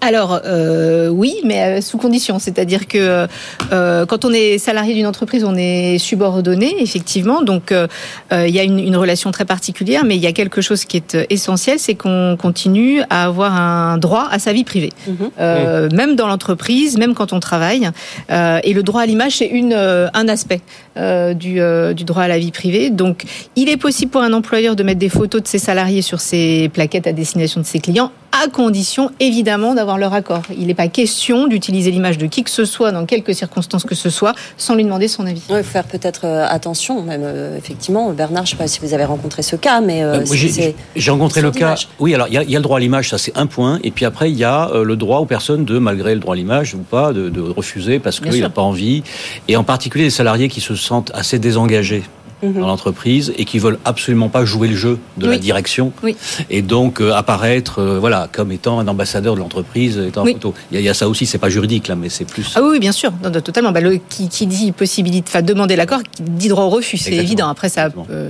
[0.00, 2.38] Alors euh, oui, mais euh, sous condition.
[2.38, 3.26] C'est-à-dire que
[3.72, 7.40] euh, quand on est salarié d'une entreprise, on est subordonné, effectivement.
[7.42, 7.86] Donc euh,
[8.32, 10.98] il y a une, une relation très particulière, mais il y a quelque chose qui
[10.98, 15.30] est essentiel, c'est qu'on continue à avoir un droit à sa vie privée, Mhm.
[15.40, 17.88] Euh, même dans l'entreprise, même quand on travaille.
[18.30, 20.60] Euh, et le droit à l'image, c'est une euh, un aspect
[20.96, 22.90] euh, du, euh, du droit à la vie privée.
[22.90, 23.24] Donc
[23.56, 26.68] il est possible pour un employeur de mettre des photos de ses salariés sur ses
[26.72, 30.42] plaquettes à destination de ses clients, à condition évidemment d'avoir leur accord.
[30.56, 33.94] Il n'est pas question d'utiliser l'image de qui que ce soit dans quelque circonstances que
[33.94, 35.42] ce soit sans lui demander son avis.
[35.50, 38.10] Il faut faire peut-être euh, attention, même euh, effectivement.
[38.12, 41.10] Bernard, je ne sais pas si vous avez rencontré ce cas, mais euh, Euh, j'ai-
[41.10, 41.74] rencontré le cas.
[41.98, 43.46] Oui, alors il y, a- il y a le droit à l'image, ça c'est un
[43.46, 43.78] point.
[43.84, 46.34] Et puis après, il y a euh, le droit aux personnes de, malgré le droit
[46.34, 49.02] à l'image ou pas, de, de refuser parce qu'il n'a pas envie.
[49.48, 52.02] Et en particulier les salariés qui se sentent assez désengagés.
[52.42, 56.14] dans l'entreprise et qui veulent absolument pas jouer le jeu de la direction Oui.
[56.50, 60.34] et donc euh, apparaître euh, voilà comme étant un ambassadeur de l'entreprise étant en Oui.
[60.34, 60.52] photo.
[60.70, 62.52] Il y, a, il y a ça aussi, c'est pas juridique là, mais c'est plus.
[62.54, 63.72] Ah oui, bien sûr, Non, non, totalement.
[63.72, 67.14] Bah, le, qui, qui dit possibilité, enfin demander l'accord, qui dit droit au refus, c'est
[67.14, 67.48] évident.
[67.48, 67.82] Après, ça.
[67.86, 68.06] Exactement.
[68.10, 68.28] euh,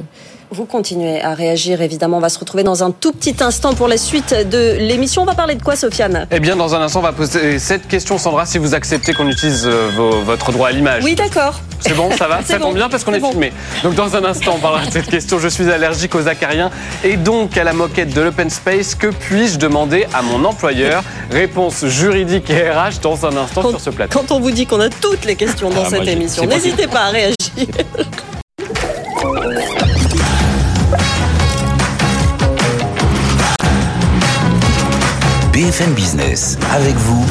[0.50, 2.18] Vous continuez à réagir, évidemment.
[2.18, 5.22] On va se retrouver dans un tout petit instant pour la suite de l'émission.
[5.22, 6.28] On va parler de quoi, Sofiane?
[6.30, 9.28] Eh bien, dans un instant, on va poser cette question, Sandra, si vous acceptez qu'on
[9.28, 11.02] utilise euh, vos- votre droit à l'image.
[11.02, 11.61] Oui, d'accord.
[11.80, 12.66] C'est bon, ça va Ça bon.
[12.66, 13.30] tombe bien parce qu'on est bon.
[13.30, 13.52] filmé.
[13.83, 15.38] Donc dans un instant, on parlera de cette question.
[15.40, 16.70] Je suis allergique aux acariens
[17.02, 18.94] et donc à la moquette de l'open space.
[18.94, 21.02] Que puis-je demander à mon employeur?
[21.33, 24.18] Réponse juridique et RH dans un instant Quand, sur ce plateau.
[24.20, 26.87] quand on vous dit qu'on a toutes les questions dans Ah, cette moi, émission, n'hésitez
[26.87, 27.35] pas à réagir.
[35.74, 37.26] BFM Business, avec vous,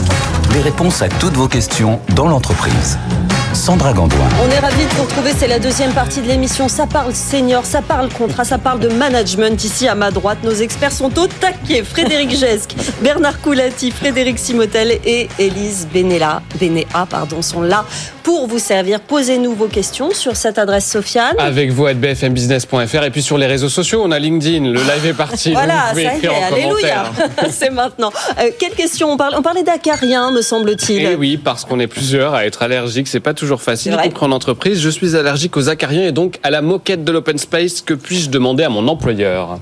[0.53, 2.97] les réponses à toutes vos questions dans l'entreprise.
[3.53, 4.27] Sandra Gandoin.
[4.43, 6.67] On est ravis de vous retrouver, c'est la deuxième partie de l'émission.
[6.67, 9.63] Ça parle senior, ça parle contrat, ça parle de management.
[9.63, 11.83] Ici à ma droite, nos experts sont au taquet.
[11.83, 17.85] Frédéric Gesque, Bernard Coulati, Frédéric Simotel et Élise Benella, Benéa pardon, sont là
[18.23, 19.01] pour vous servir.
[19.01, 21.35] Posez-nous vos questions sur cette adresse Sofiane.
[21.37, 25.05] Avec vous à bfmbusiness.fr et puis sur les réseaux sociaux, on a LinkedIn, le live
[25.05, 25.51] est parti.
[25.51, 27.11] Voilà, vous ça y est, alléluia.
[27.49, 28.11] C'est maintenant.
[28.39, 31.03] Euh, quelle question on, parle, on parlait d'acariens, me semble-t-il.
[31.03, 34.25] Et oui, parce qu'on est plusieurs à être allergiques, c'est pas toujours facile, y compris
[34.25, 34.79] en entreprise.
[34.79, 37.81] Je suis allergique aux acariens et donc à la moquette de l'open space.
[37.81, 39.59] Que puis-je demander à mon employeur?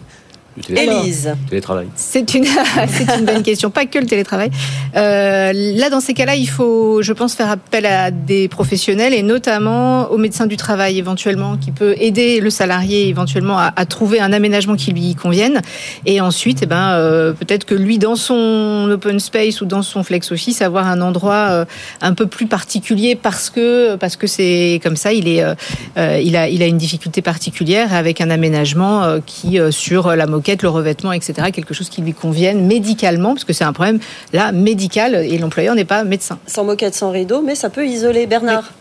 [0.57, 1.03] Du télétravail.
[1.03, 1.33] Élise.
[1.49, 1.87] Télétravail.
[1.95, 2.45] C'est une,
[2.87, 3.69] c'est une bonne question.
[3.69, 4.51] Pas que le télétravail.
[4.95, 9.23] Euh, là, dans ces cas-là, il faut, je pense, faire appel à des professionnels et
[9.23, 14.19] notamment au médecin du travail éventuellement, qui peut aider le salarié éventuellement à, à trouver
[14.19, 15.61] un aménagement qui lui convienne.
[16.05, 20.03] Et ensuite, eh ben, euh, peut-être que lui, dans son open space ou dans son
[20.03, 21.65] flex office, avoir un endroit euh,
[22.01, 25.43] un peu plus particulier parce que parce que c'est comme ça, il est,
[25.97, 30.25] il a, il a une difficulté particulière avec un aménagement euh, qui euh, sur la
[30.41, 31.51] moquette, le revêtement, etc.
[31.53, 33.99] Quelque chose qui lui convienne médicalement, parce que c'est un problème
[34.33, 36.39] là médical et l'employeur n'est pas médecin.
[36.47, 38.25] Sans moquette, sans rideau, mais ça peut isoler.
[38.25, 38.73] Bernard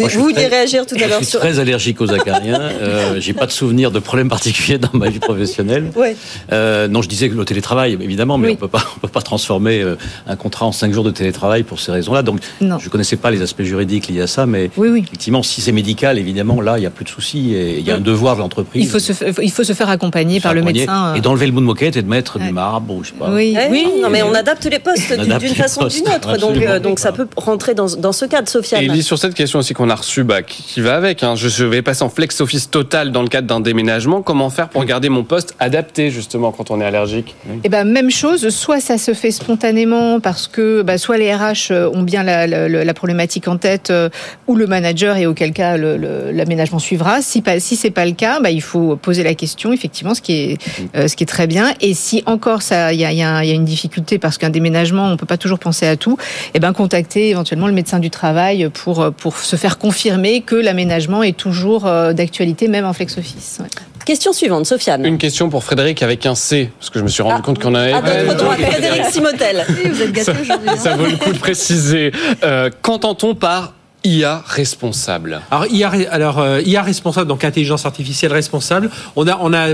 [0.00, 1.40] Moi, je suis vous vouliez réagir tout à Je l'heure suis sur.
[1.40, 2.60] très allergique aux acariens.
[2.82, 5.90] Euh, J'ai pas de souvenir de problème particulier dans ma vie professionnelle.
[5.96, 6.16] Ouais.
[6.52, 8.52] Euh, non, je disais que le télétravail, évidemment, mais Oui.
[8.54, 11.62] on peut pas, on peut pas transformer euh, un contrat en cinq jours de télétravail
[11.62, 12.22] pour ces raisons-là.
[12.22, 12.78] Donc, Non.
[12.78, 15.04] je connaissais pas les aspects juridiques liés à ça, mais Oui, oui.
[15.06, 17.90] effectivement, si c'est médical, évidemment, là, il y a plus de soucis et il y
[17.90, 18.84] a un devoir de l'entreprise.
[18.84, 21.12] Il faut se, il faut se faire accompagner par le médecin.
[21.12, 21.14] euh.
[21.14, 22.46] Et d'enlever le bout de moquette et de mettre Ouais.
[22.46, 23.30] du marbre, ou je sais pas.
[23.30, 23.86] Oui, Eh oui.
[24.02, 26.36] non, mais on adapte les postes d'une façon ou d'une autre.
[26.38, 28.82] Donc, euh, donc ça peut rentrer dans, dans ce cadre, Et Sofiane.
[28.84, 31.82] Elise, sur cette question aussi qu'on a reçue, bah, qui, va avec, hein, je, vais
[31.82, 34.22] passer en flex office total dans le cadre d'un déménagement.
[34.22, 37.34] Comment faire pour garder mon poste adapté justement quand on est allergique?
[37.64, 41.72] Eh ben même chose, soit ça se fait spontanément parce que bah, soit les RH
[41.92, 44.08] ont bien la, la- la problématique en tête euh,
[44.46, 47.20] ou le manager et auquel cas l'aménagement suivra.
[47.22, 50.20] Si pas si c'est pas le cas, bah, il faut poser la question effectivement, ce
[50.22, 50.58] qui est
[50.96, 51.72] euh, ce qui est très bien.
[51.80, 54.18] Et si encore ça il y a, il y a- il y a une difficulté
[54.18, 56.16] parce qu'un déménagement on peut pas toujours penser à tout,
[56.54, 61.22] eh ben contacter éventuellement le médecin du travail pour pour se faire confirmer que l'aménagement
[61.22, 63.58] est toujours euh, d'actualité même en flex office.
[63.60, 63.66] Ouais.
[64.04, 65.04] Question suivante, Sofiane.
[65.04, 67.58] Une question pour Frédéric avec un C, parce que je me suis rendu Ah, compte
[67.60, 67.92] qu'on avait.
[67.92, 69.64] À votre droite, Frédéric Simotel.
[69.68, 70.68] Vous êtes gâtés aujourd'hui.
[70.68, 70.76] hein.
[70.76, 72.12] Ça vaut le coup de préciser.
[72.44, 73.74] Euh, Qu'entend-on par
[74.06, 78.90] IA responsable Alors, IA, alors euh, IA responsable, donc intelligence artificielle responsable.
[79.16, 79.68] On a, on a,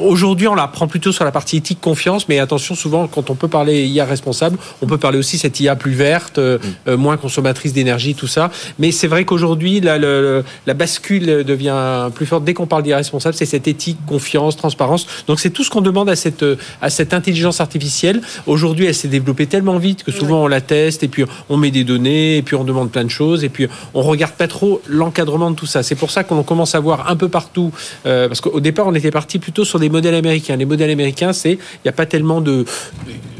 [0.00, 3.34] aujourd'hui, on la prend plutôt sur la partie éthique, confiance, mais attention, souvent, quand on
[3.34, 7.16] peut parler IA responsable, on peut parler aussi cette IA plus verte, euh, euh, moins
[7.16, 8.50] consommatrice d'énergie, tout ça.
[8.78, 12.44] Mais c'est vrai qu'aujourd'hui, la, le- le- la bascule devient plus forte.
[12.44, 15.06] Dès qu'on parle d'IA responsable, c'est cette éthique, confiance, transparence.
[15.26, 18.20] Donc, c'est tout ce qu'on demande à cette, euh, à cette intelligence artificielle.
[18.46, 21.70] Aujourd'hui, elle s'est développée tellement vite que souvent on la teste et puis on met
[21.70, 24.80] des données et puis on demande plein de choses et puis on regarde pas trop
[24.88, 25.82] l'encadrement de tout ça.
[25.82, 27.72] C'est pour ça qu'on commence à voir un peu partout
[28.06, 30.56] euh, parce qu'au départ on était parti plutôt sur des modèles américains.
[30.56, 32.64] Les modèles américains, c'est il y a pas tellement de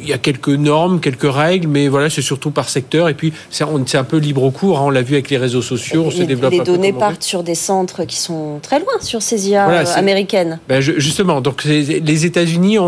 [0.02, 3.32] il y a quelques normes, quelques règles, mais voilà, c'est surtout par secteur et puis
[3.50, 3.64] c'est
[3.96, 4.78] un peu libre au cours.
[4.78, 4.82] hein.
[4.86, 6.52] on l'a vu avec les réseaux sociaux, on se Les, développe.
[6.52, 9.94] les données partent sur des centres qui sont très loin sur ces IA Voilà, euh,
[9.98, 10.58] américaines.
[10.68, 12.78] Ben, je- justement, donc les États-Unis,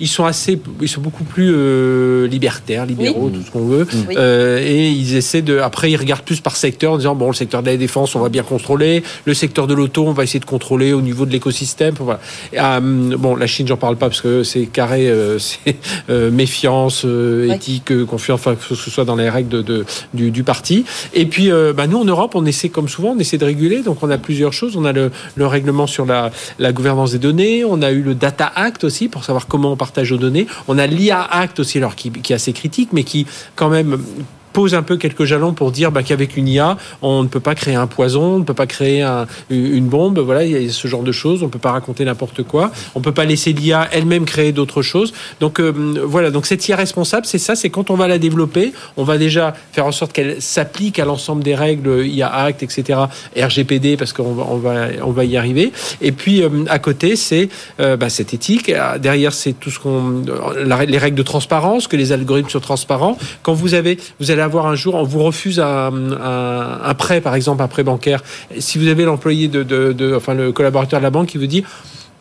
[0.00, 4.14] ils sont assez, ils sont beaucoup plus euh, libertaires, libéraux, tout ce qu'on veut, Oui.
[4.18, 5.58] Euh, et ils essaient de.
[5.58, 8.20] Après, ils regardent plus par secteur, en disant bon, le secteur de la défense, on
[8.20, 11.32] va bien contrôler, le secteur de l'auto, on va essayer de contrôler au niveau de
[11.32, 11.94] l'écosystème.
[11.98, 12.20] Voilà.
[12.52, 12.80] Et, euh,
[13.16, 15.76] bon, la Chine, j'en parle pas parce que c'est carré, c'est
[16.10, 16.30] euh,
[16.62, 17.56] méfiance, euh, Ouais.
[17.56, 20.84] éthique, euh, confiance, enfin que ce soit dans les règles de, de- du, du parti.
[21.12, 23.82] Et puis, euh, bah, nous en Europe, on essaie comme souvent, on essaie de réguler.
[23.82, 24.76] Donc, on a plusieurs choses.
[24.76, 27.64] On a le, le règlement sur la, la gouvernance des données.
[27.64, 30.46] On a eu le Data Act aussi pour savoir comment on partage nos données.
[30.68, 33.98] On a l'IA Act aussi, alors qui, qui est assez critique, mais qui quand même
[34.52, 37.54] pose un peu quelques jalons pour dire bah, qu'avec une IA, on ne peut pas
[37.54, 39.02] créer un poison, on ne peut pas créer
[39.50, 40.18] une bombe.
[40.18, 41.42] Voilà, il y a ce genre de choses.
[41.42, 42.70] On ne peut pas raconter n'importe quoi.
[42.94, 45.12] On ne peut pas laisser l'IA elle-même créer d'autres choses.
[45.40, 45.72] Donc euh,
[46.04, 49.18] voilà, donc cette IA responsable, c'est ça, c'est quand on va la développer, on va
[49.18, 53.00] déjà faire en sorte qu'elle s'applique à l'ensemble des règles IA Act, etc.,
[53.36, 55.72] RGPD, parce qu'on va, y arriver.
[56.00, 57.48] Et puis euh, à côté, c'est
[57.80, 58.72] euh, bah, cette éthique.
[59.00, 60.22] Derrière, c'est tout ce qu'on,
[60.86, 63.16] les règles de transparence, que les algorithmes soient transparents.
[63.42, 67.62] Quand vous avez, vous allez avoir un jour, on vous refuse un, prêt, par exemple,
[67.62, 68.22] un prêt bancaire.
[68.58, 71.46] Si vous avez l'employé de, de, de, enfin le collaborateur de la banque qui vous
[71.46, 71.64] dit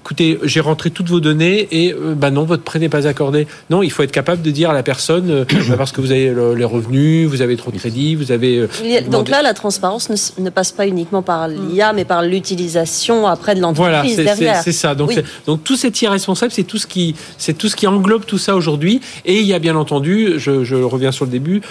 [0.02, 3.48] écoutez, j'ai rentré toutes vos données et euh, bah non, votre prêt n'est pas accordé.
[3.70, 6.12] Non, il faut être capable de dire à la personne, euh, bah, parce que vous
[6.12, 8.58] avez les revenus, vous avez trop de crédit, vous avez...
[8.58, 13.56] Euh, donc là, la transparence ne, passe pas uniquement par l'IA, mais par l'utilisation après
[13.56, 14.62] de l'entreprise voilà, derrière.
[14.64, 14.96] c'est ça.
[14.96, 18.40] Donc, donc tout cet irresponsable, c'est tout ce qui, c'est tout ce qui englobe tout
[18.40, 19.02] ça aujourd'hui.
[19.26, 21.62] Et il y a bien entendu, je, je reviens sur le début,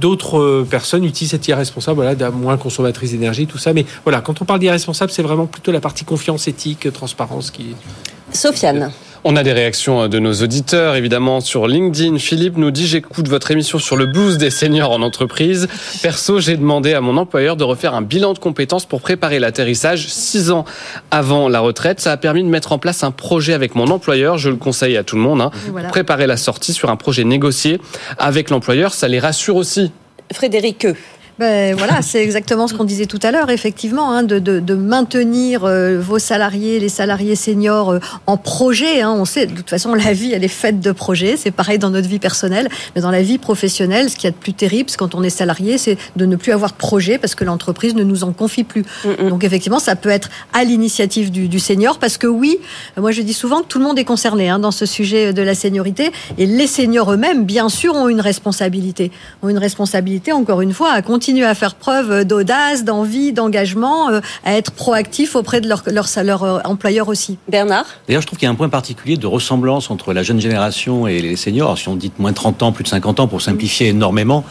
[0.00, 3.72] d'autres personnes utilisent cet irresponsable, voilà, moins consommatrice d'énergie, tout ça.
[3.72, 7.51] Mais voilà, quand on parle d'irresponsable, c'est vraiment plutôt la partie confiance éthique, transparence
[8.32, 8.92] Sofiane.
[9.24, 12.18] On a des réactions de nos auditeurs, évidemment, sur LinkedIn.
[12.18, 15.68] Philippe nous dit, j'écoute votre émission sur le boost des seniors en entreprise.
[16.02, 20.08] Perso, j'ai demandé à mon employeur de refaire un bilan de compétences pour préparer l'atterrissage
[20.08, 20.64] six ans
[21.12, 22.00] avant la retraite.
[22.00, 24.38] Ça a permis de mettre en place un projet avec mon employeur.
[24.38, 25.40] Je le conseille à tout le monde.
[25.40, 25.52] Hein.
[25.90, 27.80] Préparer la sortie sur un projet négocié
[28.18, 29.92] avec l'employeur, ça les rassure aussi.
[30.32, 30.88] Frédéric
[31.42, 34.74] ben, voilà, c'est exactement ce qu'on disait tout à l'heure, effectivement, hein, de, de, de,
[34.76, 39.00] maintenir euh, vos salariés, les salariés seniors euh, en projet.
[39.00, 41.36] Hein, on sait, de toute façon, la vie, elle est faite de projets.
[41.36, 44.30] C'est pareil dans notre vie personnelle, mais dans la vie professionnelle, ce qui y a
[44.30, 47.34] de plus terrible, quand on est salarié, c'est de ne plus avoir de projet parce
[47.34, 48.84] que l'entreprise ne nous en confie plus.
[49.18, 52.58] Donc, effectivement, ça peut être à l'initiative du, du, senior, parce que oui,
[52.96, 55.42] moi je dis souvent que tout le monde est concerné hein, dans ce sujet de
[55.42, 59.10] la seniorité, et les seniors eux-mêmes, bien sûr, ont une responsabilité,
[59.42, 64.10] ont une responsabilité, encore une fois, à continuer continuer à faire preuve d'audace, d'envie, d'engagement,
[64.10, 67.38] euh, à être proactif auprès de leur, leur, leur euh, employeur aussi.
[67.48, 67.86] Bernard?
[68.06, 71.06] D'ailleurs, je trouve qu'il y a un point particulier de ressemblance entre la jeune génération
[71.06, 71.78] et les seniors.
[71.78, 74.44] Si on dit moins de 30 ans, plus de 50 ans, pour simplifier énormément,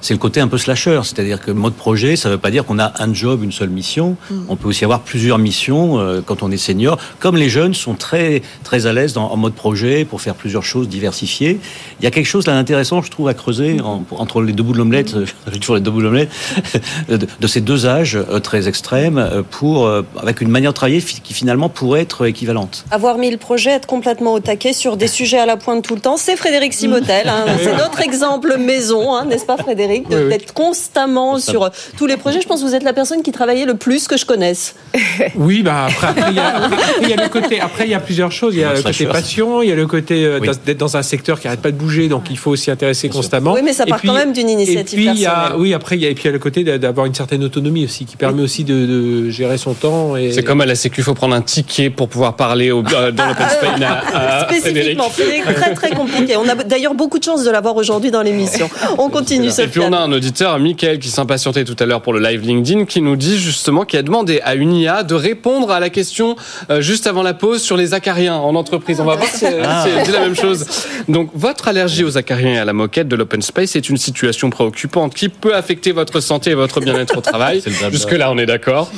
[0.00, 1.00] c'est le côté un peu slasher.
[1.02, 3.70] C'est-à-dire que mode projet, ça ne veut pas dire qu'on a un job, une seule
[3.70, 4.16] mission.
[4.30, 4.34] Mm.
[4.48, 6.98] On peut aussi avoir plusieurs missions euh, quand on est senior.
[7.18, 10.88] Comme les jeunes sont très, très à l'aise en mode projet pour faire plusieurs choses
[10.88, 11.58] diversifiées.
[11.98, 14.78] Il y a quelque chose d'intéressant, je trouve, à creuser entre les deux bouts de
[14.78, 15.16] l'omelette.
[15.52, 16.17] J'ai toujours les deux bouts de l'omelette
[17.08, 21.00] de, ces deux âges euh, très extrêmes, euh, pour, euh, avec une manière de travailler
[21.00, 22.84] qui finalement pourrait être équivalente.
[22.90, 25.94] Avoir mis le projet, être complètement au taquet sur des sujets à la pointe tout
[25.94, 27.28] le temps, c'est Frédéric Simotel.
[27.28, 27.44] Hein.
[27.62, 32.40] c'est notre exemple maison, hein, n'est-ce pas Frédéric, d'être constamment sur tous les projets.
[32.40, 34.74] Je pense que vous êtes la personne qui travaillait le plus que je connaisse.
[35.34, 37.60] Oui, bah après, il y, a, le côté.
[37.60, 38.54] Après, il y a plusieurs choses.
[38.54, 41.38] Il y a le côté passion, il y a le côté d'être dans un secteur
[41.38, 43.52] qui n'arrête pas de bouger, donc il faut aussi intéresser constamment.
[43.52, 45.26] Oui, mais ça part quand même d'une initiative et puis,
[45.56, 48.16] oui, après, il y a, et puis le côté d'avoir une certaine autonomie aussi, qui
[48.16, 50.16] permet aussi de, gérer son temps.
[50.16, 50.32] Et...
[50.32, 53.06] C'est comme à la Sécu, il faut prendre un ticket pour pouvoir parler au, dans
[53.06, 53.80] l'open space
[54.14, 56.36] à, Spécifiquement, c'est très très compliqué.
[56.36, 58.68] On a d'ailleurs beaucoup de chance de l'avoir aujourd'hui dans l'émission.
[58.98, 59.48] On continue.
[59.58, 62.40] Et puis on a un auditeur, Michael, qui s'impatientait tout à l'heure pour le live
[62.40, 65.90] LinkedIn, qui nous dit justement qu'il a demandé à une IA de répondre à la
[65.90, 66.36] question
[66.70, 69.00] euh, juste avant la pause sur les acariens en entreprise.
[69.00, 69.84] On va voir si, ah.
[69.86, 70.66] elle dit la même chose.
[71.08, 74.50] Donc votre allergie aux acariens et à la moquette de l'open space est une situation
[74.50, 77.62] préoccupante qui peut affecter votre santé et votre bien-être au travail.
[77.90, 78.90] Jusque-là, on est d'accord.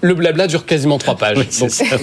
[0.00, 1.38] Le blabla dure quasiment trois pages.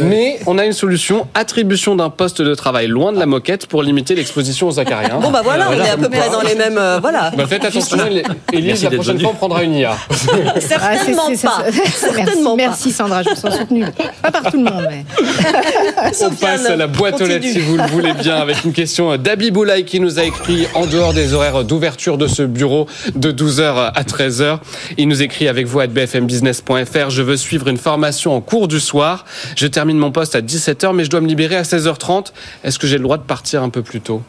[0.01, 3.83] mais on a une solution attribution d'un poste de travail loin de la moquette pour
[3.83, 5.19] limiter l'exposition aux acariens.
[5.19, 6.77] Bon, bah voilà, on est à peu près dans les mêmes.
[6.77, 7.31] Euh, voilà.
[7.35, 7.97] Bah, faites attention,
[8.53, 9.97] Élise, la prochaine fois, on prendra une IA.
[10.59, 11.63] Certainement pas.
[11.93, 13.85] Certainement merci, Sandra, je me sens soutenue.
[14.21, 15.05] Pas par tout le monde, mais.
[16.21, 19.17] on passe à la boîte aux lettres, si vous le voulez bien, avec une question
[19.17, 23.31] d'Abi Boulaye qui nous a écrit en dehors des horaires d'ouverture de ce bureau de
[23.31, 24.44] 12h à 13h.
[24.97, 27.09] Il nous écrit avec vous à bfmbusiness.fr.
[27.09, 29.25] Je veux suivre une formation en cours du soir.
[29.55, 32.31] Je termine mon poste à 17h, mais je dois me libérer à 16h30.
[32.63, 34.21] Est-ce que j'ai le droit de partir un peu plus tôt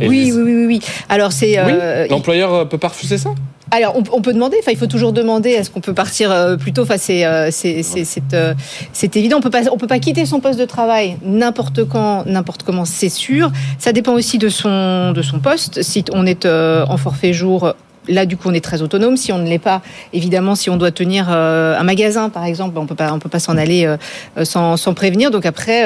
[0.00, 0.80] oui, oui, oui, oui.
[1.08, 1.58] Alors c'est.
[1.58, 3.30] Euh, L'employeur euh, peut pas refuser ça?
[3.70, 4.56] Alors, on, peut demander.
[4.60, 5.50] Enfin, il faut toujours demander.
[5.50, 6.82] Est-ce qu'on peut partir euh, plus tôt?
[6.82, 9.38] Enfin, c'est c'est évident.
[9.38, 12.84] On peut pas on peut pas quitter son poste de travail n'importe quand, n'importe comment.
[12.84, 13.50] C'est sûr.
[13.78, 15.82] Ça dépend aussi de son de son poste.
[15.82, 17.74] Si on est en forfait jour,
[18.08, 19.16] là, du coup, on est très autonome.
[19.16, 22.74] Si on ne l'est pas, évidemment, si on doit tenir euh, un magasin, par exemple,
[22.94, 25.30] pas, on peut pas s'en aller euh, sans, sans, prévenir.
[25.30, 25.84] Donc après,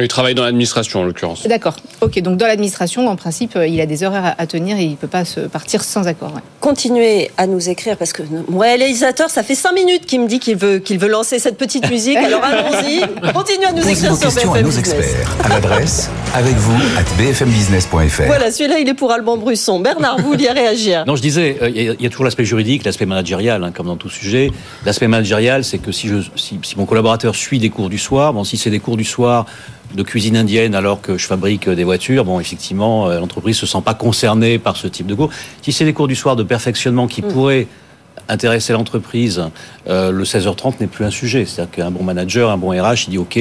[0.00, 1.46] Il travaille dans l'administration en l'occurrence.
[1.46, 1.76] D'accord.
[2.00, 4.92] Ok, donc dans l'administration, en principe, euh, il a des horaires à tenir et il
[4.92, 6.32] ne peut pas se partir sans accord.
[6.34, 6.40] ouais.
[6.60, 10.38] Continuez à nous écrire parce que mon réalisateur, ça fait 5 minutes qu'il me dit
[10.38, 12.16] qu'il veut, qu'il veut lancer cette petite musique.
[12.16, 13.00] Alors allons-y.
[13.32, 14.94] Continuez à nous Posez écrire vos sur questions à BFM nos Business.
[14.94, 18.22] experts à l'adresse avec vous at bfmbusiness.fr.
[18.26, 19.80] Voilà, celui-là, il est pour Alban Brusson.
[19.80, 22.24] Bernard, vous vouliez réagir Non, je disais, euh, il y, a- il y a toujours
[22.24, 24.50] l'aspect juridique, l'aspect managérial, hein, comme dans tout sujet.
[24.84, 28.32] L'aspect managérial, c'est que si, je, si, si mon collaborateur suit des cours du soir,
[28.32, 29.46] bon, si c'est des cours du soir
[29.94, 33.66] de cuisine indienne alors que je fabrique euh, des voitures, bon, effectivement, euh, l'entreprise se
[33.66, 35.30] sent pas concernée par ce type de cours.
[35.62, 37.66] Si c'est des cours du soir de perfectionnement qui pourraient
[38.28, 39.42] intéresser l'entreprise,
[39.88, 41.46] euh, le 16h30 n'est plus un sujet.
[41.46, 43.38] C'est-à-dire qu'un bon manager, un bon RH, il dit OK,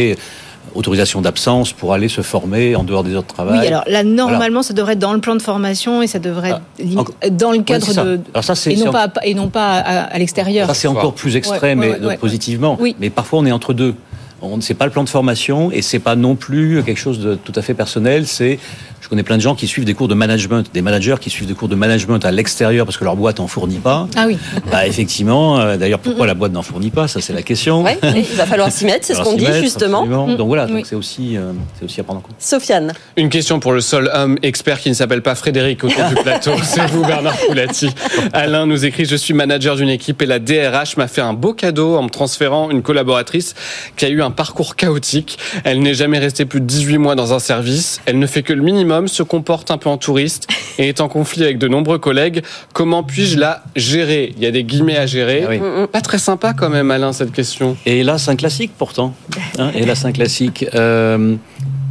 [0.76, 3.60] autorisation d'absence pour aller se former en dehors des heures de travail.
[3.62, 6.50] Oui, alors là, normalement, ça devrait être dans le plan de formation et ça devrait
[6.50, 8.04] être Ah, limite encore- dans le cadre ça.
[8.06, 8.20] de.
[8.34, 10.68] Alors ça, c'est- et, non pas, à- et non pas à, à l'extérieur.
[10.68, 12.78] Ça, c'est encore plus extrême Ouais, ouais, ouais, positivement.
[12.80, 12.96] Oui.
[13.00, 13.96] Mais parfois, on est entre deux.
[14.42, 17.36] On c'est pas le plan de formation et c'est pas non plus quelque chose de
[17.36, 18.28] tout à fait personnel.
[18.28, 18.60] C'est,
[19.08, 21.48] je connais plein de gens qui suivent des cours de management, des managers qui suivent
[21.48, 24.06] des cours de management à l'extérieur parce que leur boîte en fournit pas.
[24.18, 24.38] Ah oui.
[24.70, 25.62] Bah, effectivement.
[25.62, 27.08] euh, D'ailleurs, pourquoi la boîte n'en fournit pas?
[27.08, 27.84] Ça, c'est la question.
[27.86, 30.00] Ouais, il va falloir s'y mettre, c'est ce qu'on dit mettre, justement.
[30.00, 30.28] absolument.
[30.36, 30.84] Donc voilà, Oui.
[30.86, 32.36] c'est aussi, euh, c'est aussi à prendre en compte.
[32.38, 32.92] Sofiane.
[33.16, 36.52] Une question pour le seul homme expert qui ne s'appelle pas Frédéric autour du plateau.
[36.64, 37.90] C'est vous, Bernard Poulati.
[38.34, 41.54] Alain nous écrit Je suis manager d'une équipe et la DRH m'a fait un beau
[41.54, 43.56] cadeau en me transférant une collaboratrice
[43.96, 45.38] qui a eu un parcours chaotique.
[45.64, 48.02] Elle n'est jamais restée plus de 18 mois dans un service.
[48.06, 50.48] Elle ne fait que le minimum, se comporte un peu en touriste
[50.80, 52.42] et est en conflit avec de nombreux collègues.
[52.74, 54.34] Comment puis-je la gérer?
[54.38, 55.44] Il y a des guillemets à gérer.
[55.46, 55.60] Ah oui.
[55.92, 57.78] Pas très sympa quand même, Alain, cette question.
[57.86, 59.14] Et là, c'est un classique pourtant.
[59.60, 60.66] Hein, et là, c'est un classique.
[60.74, 61.36] Euh,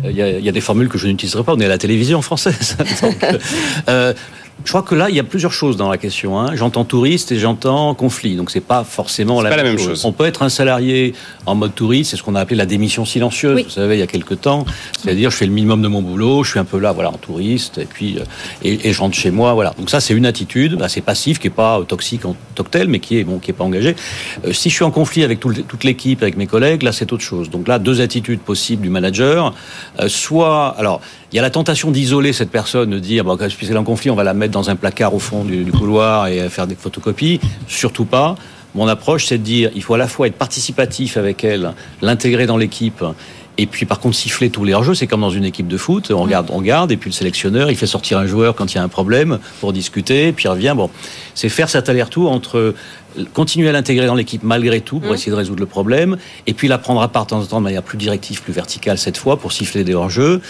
[0.04, 1.54] Il y, a, il y a des formules que je n'utiliserai pas.
[1.54, 2.76] On est à la télévision française.
[3.02, 3.16] Donc,
[3.88, 4.12] euh,
[4.64, 6.40] je crois que là, il y a plusieurs choses dans la question.
[6.40, 6.56] Hein.
[6.56, 8.36] J'entends touriste et j'entends conflit.
[8.36, 9.88] Donc, c'est pas forcément la, pas même, la même chose.
[9.88, 10.04] chose.
[10.04, 11.14] On peut être un salarié
[11.44, 12.10] en mode touriste.
[12.10, 13.54] C'est ce qu'on a appelé la démission silencieuse.
[13.54, 13.62] Oui.
[13.64, 14.64] Vous savez, il y a quelques temps.
[14.98, 16.42] C'est-à-dire, je fais le minimum de mon boulot.
[16.42, 17.78] Je suis un peu là, voilà, en touriste.
[17.78, 18.24] Et puis, euh,
[18.62, 19.54] et, et je rentre chez moi.
[19.54, 19.74] Voilà.
[19.78, 22.88] Donc, ça, c'est une attitude assez passive qui est pas toxique en tant que telle,
[22.88, 23.94] mais qui est, bon, qui est pas engagée.
[24.44, 27.12] Euh, si je suis en conflit avec tout toute l'équipe, avec mes collègues, là, c'est
[27.12, 27.50] autre chose.
[27.50, 29.54] Donc là, deux attitudes possibles du manager.
[30.00, 31.00] Euh, soit, alors,
[31.32, 34.10] il y a la tentation d'isoler cette personne, de dire, bon, puisqu'elle est en conflit,
[34.10, 37.40] on va la mettre dans un placard au fond du, couloir et faire des photocopies.
[37.66, 38.36] Surtout pas.
[38.74, 42.46] Mon approche, c'est de dire, il faut à la fois être participatif avec elle, l'intégrer
[42.46, 43.02] dans l'équipe.
[43.58, 46.10] Et puis, par contre, siffler tous les hors-jeux, c'est comme dans une équipe de foot.
[46.10, 48.76] On garde, on garde, et puis le sélectionneur, il fait sortir un joueur quand il
[48.76, 50.74] y a un problème pour discuter, puis il revient.
[50.76, 50.90] Bon,
[51.34, 52.74] c'est faire cet aller-retour entre
[53.32, 56.68] continuer à l'intégrer dans l'équipe malgré tout pour essayer de résoudre le problème, et puis
[56.68, 59.16] la prendre à part de temps en temps de manière plus directive, plus verticale cette
[59.16, 60.40] fois pour siffler des hors-jeux.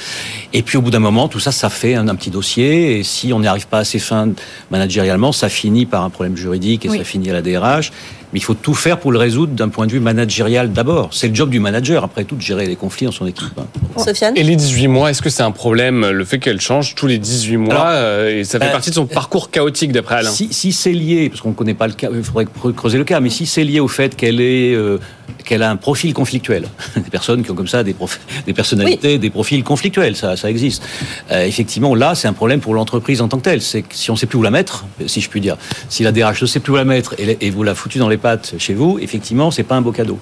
[0.52, 2.98] Et puis au bout d'un moment, tout ça, ça fait un, un petit dossier.
[2.98, 4.31] Et si on n'y arrive pas assez fin
[4.70, 6.98] managérialement, ça finit par un problème juridique et Oui.
[6.98, 7.92] ça finit à la DRH.
[8.33, 11.11] Mais il faut tout faire pour le résoudre d'un point de vue managérial d'abord.
[11.12, 13.47] C'est le job du manager, après tout, de gérer les conflits dans son équipe.
[13.59, 13.67] hein.
[14.03, 17.07] Sofiane Et les 18 mois, est-ce que c'est un problème, le fait qu'elle change tous
[17.07, 20.17] les 18 mois Alors, euh, Et ça fait euh, partie de son parcours chaotique, d'après
[20.17, 20.31] Alain.
[20.31, 22.99] Si, si c'est lié, parce qu'on ne connaît pas le cas, il faudrait cre- creuser
[22.99, 24.99] le cas, mais si c'est lié au fait qu'elle est, euh,
[25.45, 26.65] qu'elle a un profil conflictuel,
[26.97, 30.51] des personnes qui ont comme ça des, prof- des personnalités, des profils conflictuels, ça, ça
[30.51, 30.83] existe.
[31.31, 33.62] Euh, effectivement, là, c'est un problème pour l'entreprise en tant que telle.
[33.62, 35.57] C'est que si on ne sait plus où la mettre, si je puis dire,
[35.89, 38.09] si la DRH ne sait plus où la mettre et, et vous la foutue dans
[38.09, 40.18] les pattes chez vous, effectivement, c'est pas un beau cadeau.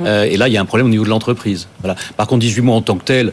[0.00, 1.68] Euh, et là, il y a un problème au niveau de l'entreprise.
[1.80, 1.96] Voilà.
[2.16, 3.32] Par contre, 18 mois en tant que tel,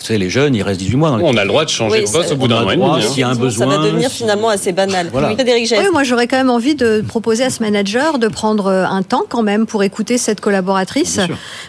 [0.00, 1.68] vous savez, les jeunes, ils restent 18 mois dans les On a le droit de
[1.70, 3.00] changer Oui, de poste ça- au bout d'un hein.
[3.02, 3.66] s'il y a un Ça besoin.
[3.78, 5.08] va devenir finalement assez banal.
[5.12, 5.30] Voilà.
[5.34, 5.72] Frédéric.
[5.76, 9.02] Oui, moi j'aurais quand même envie de proposer à ce manager de prendre euh, un
[9.02, 11.20] temps quand même pour écouter cette collaboratrice,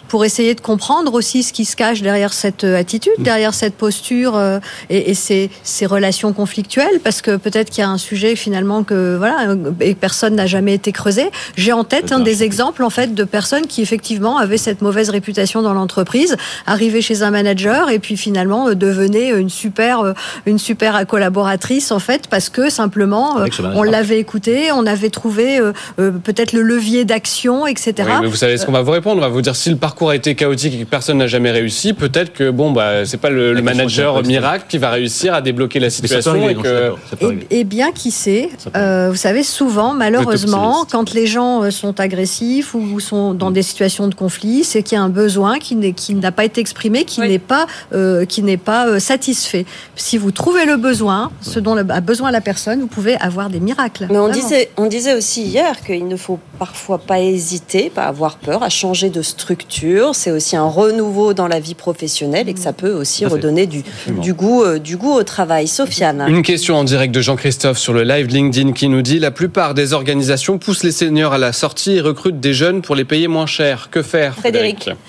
[0.07, 3.23] pour essayer de comprendre aussi ce qui se cache derrière cette euh, attitude, Mm.
[3.23, 7.85] derrière cette posture euh, et, et ces, ces relations conflictuelles, parce que peut-être qu'il y
[7.85, 11.29] a un sujet finalement que voilà et personne n'a jamais été creusé.
[11.57, 15.09] J'ai en tête un des exemples en fait de personnes qui effectivement avaient cette mauvaise
[15.09, 20.13] réputation dans l'entreprise, arrivaient chez un manager et puis finalement euh, devenaient une super euh,
[20.45, 25.59] une super collaboratrice en fait parce que simplement euh, on l'avait écouté, on avait trouvé
[25.59, 27.93] euh, euh, peut-être le levier d'action, etc.
[27.99, 29.17] Oui, mais vous savez ce qu'on va vous répondre.
[29.17, 31.51] On va vous dire si le parcours a été chaotique et que personne n'a jamais
[31.51, 35.79] réussi, peut-être que bon, bah, c'est pas le, manager miracle qui va réussir à débloquer
[35.79, 37.25] la Mais ça peut situation arriver, et que.
[37.25, 37.47] arriver.
[37.49, 42.73] et bien qui sait, euh, vous savez, souvent, malheureusement, quand les gens euh, sont agressifs
[42.73, 45.75] ou sont dans des situations de conflit, c'est qu'il y a un besoin qui
[46.15, 47.29] n'a pas été exprimé, qui Oui.
[47.29, 49.65] n'est pas, euh, qui n'est pas euh, satisfait.
[49.95, 53.59] Si vous trouvez le besoin, ce dont a besoin la personne, vous pouvez avoir des
[53.59, 54.07] miracles.
[54.09, 54.33] Mais on Vraiment.
[54.33, 58.69] disait, on disait aussi hier qu'il ne faut parfois pas hésiter, pas avoir peur à
[58.69, 60.15] changer de structure.
[60.15, 63.83] C'est aussi un renouveau dans la vie professionnelle et que ça peut aussi redonner du,
[64.07, 65.67] du goût, euh, du goût au travail.
[65.67, 66.25] Sofiane.
[66.27, 69.73] Une question en direct de Jean-Christophe sur le live LinkedIn qui nous dit la plupart
[69.73, 73.27] des organisations poussent les seniors à la sortie et recrutent des jeunes pour les payer
[73.27, 73.89] moins cher.
[73.91, 74.81] Que faire, Frédéric.
[74.83, 74.99] Frédéric?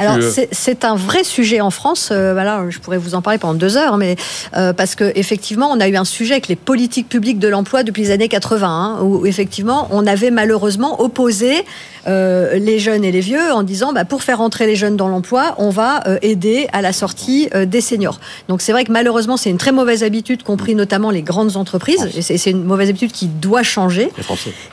[0.00, 0.16] Alors
[0.50, 2.08] c'est un vrai sujet en France.
[2.10, 4.16] Euh, voilà, je pourrais vous en parler pendant deux heures, mais
[4.56, 7.82] euh, parce que effectivement, on a eu un sujet avec les politiques publiques de l'emploi
[7.82, 11.66] depuis les années 80, hein, où effectivement, on avait malheureusement opposé
[12.06, 15.08] euh, les jeunes et les vieux en disant bah, pour faire entrer les jeunes dans
[15.08, 18.20] l'emploi, on va aider à la sortie des seniors.
[18.48, 22.08] Donc c'est vrai que malheureusement c'est une très mauvaise habitude, compris notamment les grandes entreprises,
[22.20, 24.10] c'est une mauvaise habitude qui doit changer,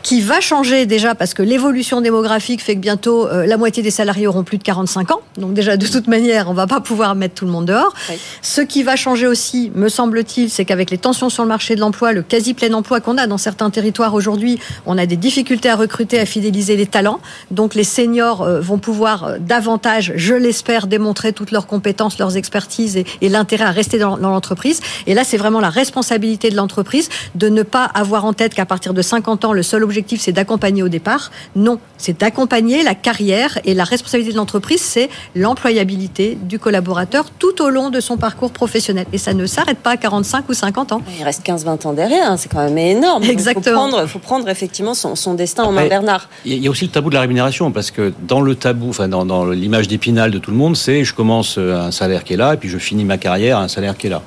[0.03, 4.27] qui va changer déjà parce que l'évolution démographique fait que bientôt la moitié des salariés
[4.27, 5.16] auront plus de 45 ans.
[5.37, 7.93] Donc déjà de toute manière, on va pas pouvoir mettre tout le monde dehors.
[8.41, 11.79] Ce qui va changer aussi, me semble-t-il, c'est qu'avec les tensions sur le marché de
[11.79, 15.69] l'emploi, le quasi plein emploi qu'on a dans certains territoires aujourd'hui, on a des difficultés
[15.69, 17.19] à recruter, à fidéliser les talents.
[17.51, 22.37] Donc les seniors euh, vont pouvoir euh, davantage, je l'espère, démontrer toutes leurs compétences, leurs
[22.37, 24.81] expertises et, l'intérêt à rester dans, l'entreprise.
[25.05, 28.65] Et là, c'est vraiment la responsabilité de l'entreprise de ne pas avoir en tête qu'à
[28.65, 31.31] partir de 50 ans, le seul objectif, c'est d'accompagner au départ.
[31.55, 37.61] Non, c'est d'accompagner la carrière et la responsabilité de l'entreprise, c'est l'employabilité du collaborateur tout
[37.61, 39.05] au long de son parcours professionnel.
[39.13, 41.01] Et ça ne s'arrête pas à 45 ou 50 ans.
[41.19, 43.23] Il reste 15-20 ans derrière, hein, c'est quand même énorme.
[43.23, 44.01] Exactement.
[44.01, 46.29] Il faut prendre, effectivement son, destin en main, Bernard.
[46.45, 49.07] Il y a aussi le tabou de la rémunération, parce que dans le tabou, enfin
[49.07, 52.33] dans, dans l'image d'épinal de tout le monde, c'est je commence à un salaire qui
[52.33, 54.23] est là, et puis je finis ma carrière à un salaire qui est là.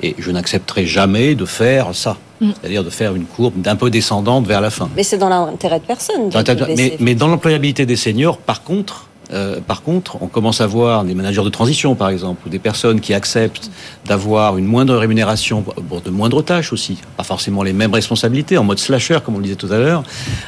[0.00, 2.16] Et je n'accepterai jamais de faire ça.
[2.40, 2.50] Mm.
[2.60, 4.88] C'est-à-dire de faire une courbe d'un peu descendante vers la fin.
[4.96, 6.30] Mais c'est dans l'intérêt de personne.
[6.76, 11.04] Mais, mais, dans l'employabilité des seniors, par contre, euh, par contre, on commence à voir
[11.04, 13.70] des managers de transition, par exemple, ou des personnes qui acceptent
[14.06, 18.64] d'avoir une moindre rémunération pour de moindres tâches aussi, pas forcément les mêmes responsabilités, en
[18.64, 20.02] mode slasher, comme on le disait tout à l'heure,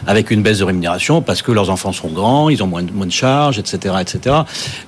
[0.07, 3.11] avec une baisse de rémunération parce que leurs enfants sont grands, ils ont moins de,
[3.11, 4.37] charges, etc., etc.,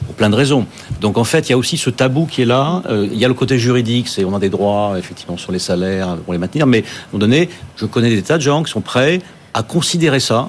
[0.06, 0.66] pour plein de raisons.
[1.00, 2.82] Donc en fait, il y a aussi ce tabou qui est là.
[2.88, 5.58] Euh, il y a le côté juridique, c'est on a des droits effectivement sur les
[5.58, 8.62] salaires pour les maintenir, mais à un moment donné, je connais des tas de gens
[8.62, 9.20] qui sont prêts
[9.54, 10.48] à considérer ça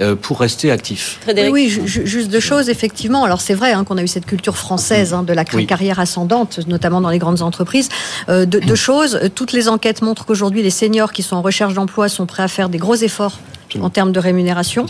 [0.00, 1.20] euh, pour rester actif.
[1.50, 3.24] Oui, juste deux choses, effectivement.
[3.24, 6.60] Alors c'est vrai hein, qu'on a eu cette culture française hein, de la carrière ascendante,
[6.66, 7.88] notamment dans les grandes entreprises.
[8.28, 12.08] Euh, deux choses, toutes les enquêtes montrent qu'aujourd'hui les seniors qui sont en recherche d'emploi
[12.08, 13.38] sont prêts à faire des gros efforts
[13.80, 14.86] en termes de rémunération.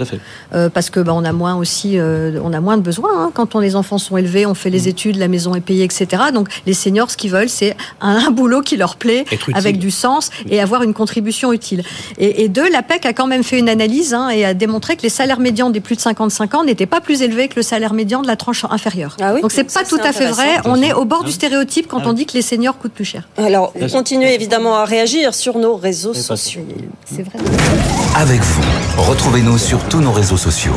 [0.55, 3.25] Euh, parce que bah, on a moins aussi, euh, on a moins de besoins.
[3.25, 3.31] Hein.
[3.35, 4.89] Quand on, les enfants sont élevés, on fait les mm.
[4.89, 6.07] études, la maison est payée, etc.
[6.33, 9.25] Donc les seniors, ce qu'ils veulent, c'est un, boulot qui leur plaît,
[9.55, 11.83] avec du sens et avoir une contribution utile.
[12.19, 14.97] Et, et deux, la PEC a quand même fait une analyse hein, et a démontré
[14.97, 17.63] que les salaires médians des plus de 55 ans n'étaient pas plus élevés que le
[17.63, 19.17] salaire médian de la tranche inférieure.
[19.21, 20.61] Ah oui Donc c'est pas tout à fait vrai.
[20.65, 23.29] On est au bord du stéréotype quand on dit que les seniors coûtent plus cher.
[23.37, 26.63] Alors, continuez évidemment à réagir sur nos réseaux sociaux.
[27.05, 27.39] C'est vrai.
[28.17, 28.63] Avec vous.
[28.97, 30.75] Retrouvez-nous sur tous nos réseaux sociaux.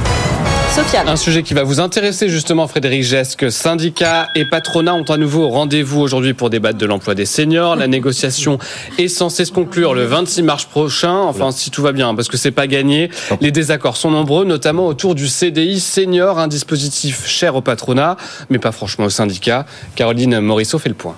[0.74, 1.08] Sofiane.
[1.08, 3.52] Un sujet qui va vous intéresser justement, Frédéric Gesque.
[3.52, 7.76] Syndicats et patronats ont à nouveau rendez-vous aujourd'hui pour débattre de l'emploi des seniors.
[7.76, 8.58] La négociation
[8.98, 11.14] est censée se conclure le 26 mars prochain.
[11.14, 13.12] Enfin, si tout va bien, parce que c'est pas gagné.
[13.40, 18.18] Les désaccords sont nombreux, notamment autour du CDI senior, un dispositif cher au patronat,
[18.50, 19.68] mais pas franchement au syndicat.
[19.96, 21.16] Caroline Morisseau fait le point.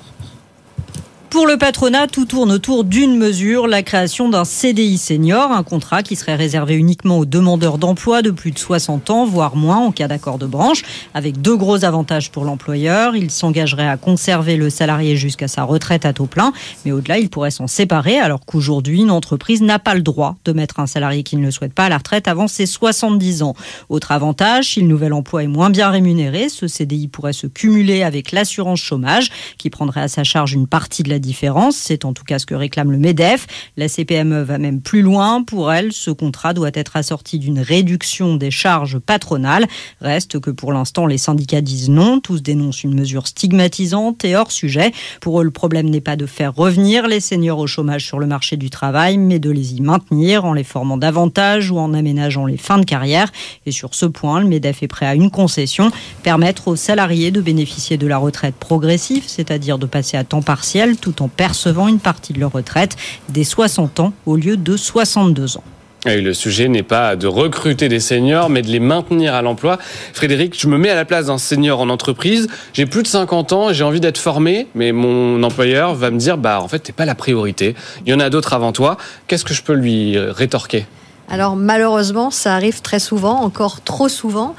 [1.29, 6.01] Pour le patronat, tout tourne autour d'une mesure, la création d'un CDI senior, un contrat
[6.01, 9.91] qui serait réservé uniquement aux demandeurs d'emploi de plus de 60 ans, voire moins en
[9.91, 13.17] cas d'accord de branche, avec deux gros avantages pour l'employeur.
[13.17, 16.53] Il s'engagerait à conserver le salarié jusqu'à sa retraite à taux plein,
[16.85, 20.53] mais au-delà, il pourrait s'en séparer, alors qu'aujourd'hui, une entreprise n'a pas le droit de
[20.53, 23.55] mettre un salarié qui ne le souhaite pas à la retraite avant ses 70 ans.
[23.89, 28.03] Autre avantage, si le nouvel emploi est moins bien rémunéré, ce CDI pourrait se cumuler
[28.03, 31.75] avec l'assurance chômage, qui prendrait à sa charge une partie de la différence.
[31.75, 33.47] C'est en tout cas ce que réclame le MEDEF.
[33.77, 35.43] La CPME va même plus loin.
[35.43, 39.67] Pour elle, ce contrat doit être assorti d'une réduction des charges patronales.
[40.01, 42.19] Reste que pour l'instant, les syndicats disent non.
[42.19, 44.91] Tous dénoncent une mesure stigmatisante et hors sujet.
[45.21, 48.27] Pour eux, le problème n'est pas de faire revenir les seniors au chômage sur le
[48.27, 52.45] marché du travail, mais de les y maintenir en les formant davantage ou en aménageant
[52.45, 53.31] les fins de carrière.
[53.65, 55.91] Et sur ce point, le MEDEF est prêt à une concession,
[56.23, 60.97] permettre aux salariés de bénéficier de la retraite progressive, c'est-à-dire de passer à temps partiel
[61.05, 62.97] tout en percevant une partie de leur retraite
[63.29, 65.63] des 60 ans au lieu de 62 ans.
[66.07, 69.77] Le sujet n'est pas de recruter des seniors, mais de les maintenir à l'emploi.
[70.13, 72.47] Frédéric, je me mets à la place d'un senior en entreprise.
[72.73, 76.37] J'ai plus de 50 ans, j'ai envie d'être formé, mais mon employeur va me dire,
[76.37, 77.75] bah, en fait, t'es pas la priorité.
[78.05, 78.97] Il y en a d'autres avant toi.
[79.27, 80.85] Qu'est-ce que je peux lui rétorquer?
[81.29, 84.55] Alors malheureusement, ça arrive très souvent, encore trop souvent.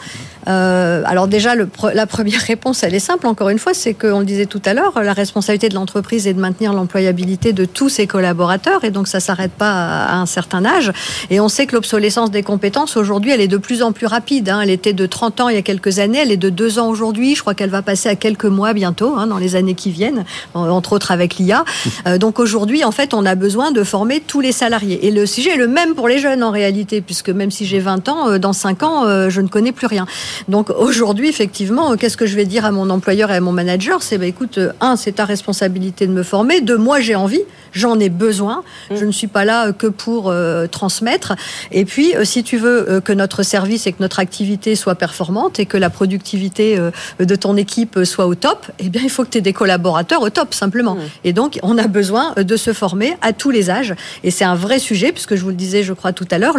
[0.49, 4.25] Euh, alors déjà, la première réponse, elle est simple, encore une fois, c'est qu'on le
[4.25, 8.07] disait tout à l'heure, la responsabilité de l'entreprise est de maintenir l'employabilité de tous ses
[8.07, 10.93] collaborateurs, et donc ça s'arrête pas à un certain âge.
[11.31, 14.49] Et on sait que l'obsolescence des compétences, aujourd'hui, elle est de plus en plus rapide.
[14.49, 14.61] Hein.
[14.63, 16.89] Elle était de 30 ans il y a quelques années, elle est de 2 ans
[16.89, 19.91] aujourd'hui, je crois qu'elle va passer à quelques mois bientôt, hein, dans les années qui
[19.91, 21.65] viennent, entre autres avec l'IA.
[22.07, 25.07] Euh, donc aujourd'hui, en fait, on a besoin de former tous les salariés.
[25.07, 27.79] Et le sujet est le même pour les jeunes, en réalité, puisque même si j'ai
[27.79, 30.07] 20 ans, euh, dans 5 ans, euh, je ne connais plus rien.
[30.49, 33.53] Donc aujourd'hui, effectivement, euh, qu'est-ce que je vais dire à mon employeur et à mon
[33.53, 34.03] manager?
[34.03, 36.61] C'est, bah, écoute, un, c'est ta responsabilité de me former.
[36.63, 37.43] Deux, moi, j'ai envie,
[37.77, 38.65] j'en ai besoin.
[38.91, 41.35] Je ne suis pas là euh, que pour euh, transmettre.
[41.71, 45.61] Et puis, euh, si tu veux que notre service et que notre activité soit performante
[45.61, 46.79] et que la productivité
[47.21, 50.23] de ton équipe soit au top, eh bien, il faut que tu aies des collaborateurs
[50.23, 50.97] au top, simplement.
[51.25, 53.95] Et donc, on a besoin de se former à tous les âges.
[54.25, 56.57] Et c'est un vrai sujet, puisque je vous le disais, je crois, tout à l'heure,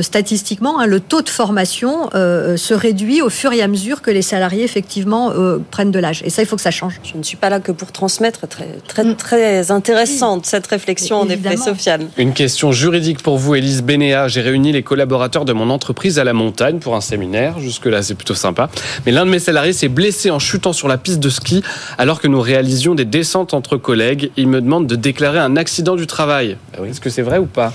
[0.00, 4.10] statistiquement, hein, le taux de formation euh, se réduit au fur et à mesure que
[4.10, 6.22] les salariés, effectivement, euh, prennent de l'âge.
[6.24, 7.00] Et ça, il faut que ça change.
[7.02, 8.46] Je ne suis pas là que pour transmettre.
[8.46, 11.56] Très, très, très intéressante cette réflexion, en effet.
[11.56, 12.08] Sofiane.
[12.16, 14.28] Une question juridique pour vous, Élise Bénéa.
[14.28, 17.58] J'ai réuni les collaborateurs de mon entreprise à la montagne pour un séminaire.
[17.60, 18.68] Jusque-là, c'est plutôt sympa.
[19.06, 21.62] Mais l'un de mes salariés s'est blessé en chutant sur la piste de ski
[21.98, 24.30] alors que nous réalisions des descentes entre collègues.
[24.36, 26.56] Il me demande de déclarer un accident du travail.
[26.84, 27.72] Est-ce que c'est vrai ou pas?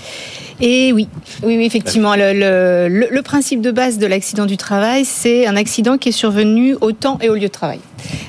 [0.62, 1.10] Et oui,
[1.44, 2.16] oui, oui effectivement.
[2.16, 6.10] Le, le- le- le principe de base de l'accident du travail, c'est un accident qui
[6.10, 7.80] est survenu au temps et au lieu de travail.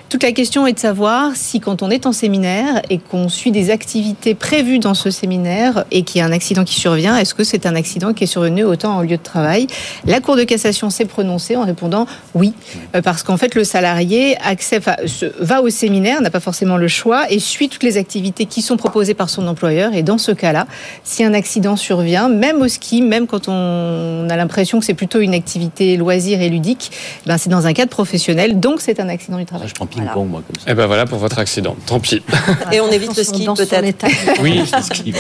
[0.09, 3.51] Toute la question est de savoir si quand on est en séminaire et qu'on suit
[3.51, 7.35] des activités prévues dans ce séminaire et qu'il y a un accident qui survient, est-ce
[7.35, 9.67] que c'est un accident qui est survenu au temps et au lieu de travail?
[10.05, 12.55] La Cour de cassation s'est prononcée en répondant oui,
[12.95, 14.37] euh, parce qu'en fait le salarié
[15.41, 18.77] va au séminaire, n'a pas forcément le choix et suit toutes les activités qui sont
[18.77, 19.95] proposées par son employeur.
[19.95, 20.67] Et dans ce cas-là,
[21.03, 25.21] si un accident survient, même au ski, même quand on a l'impression que c'est plutôt
[25.21, 26.93] une activité loisir et ludique,
[27.27, 29.56] ben c'est dans un cadre professionnel, donc c'est un accident du travail.
[29.67, 30.71] Je prends ping-pong, moi, comme ça.
[30.71, 31.77] Eh ben voilà pour votre accident.
[31.87, 32.23] Tant pis.
[32.73, 34.07] Et on évite le ski, peut-être.
[34.43, 34.63] Oui,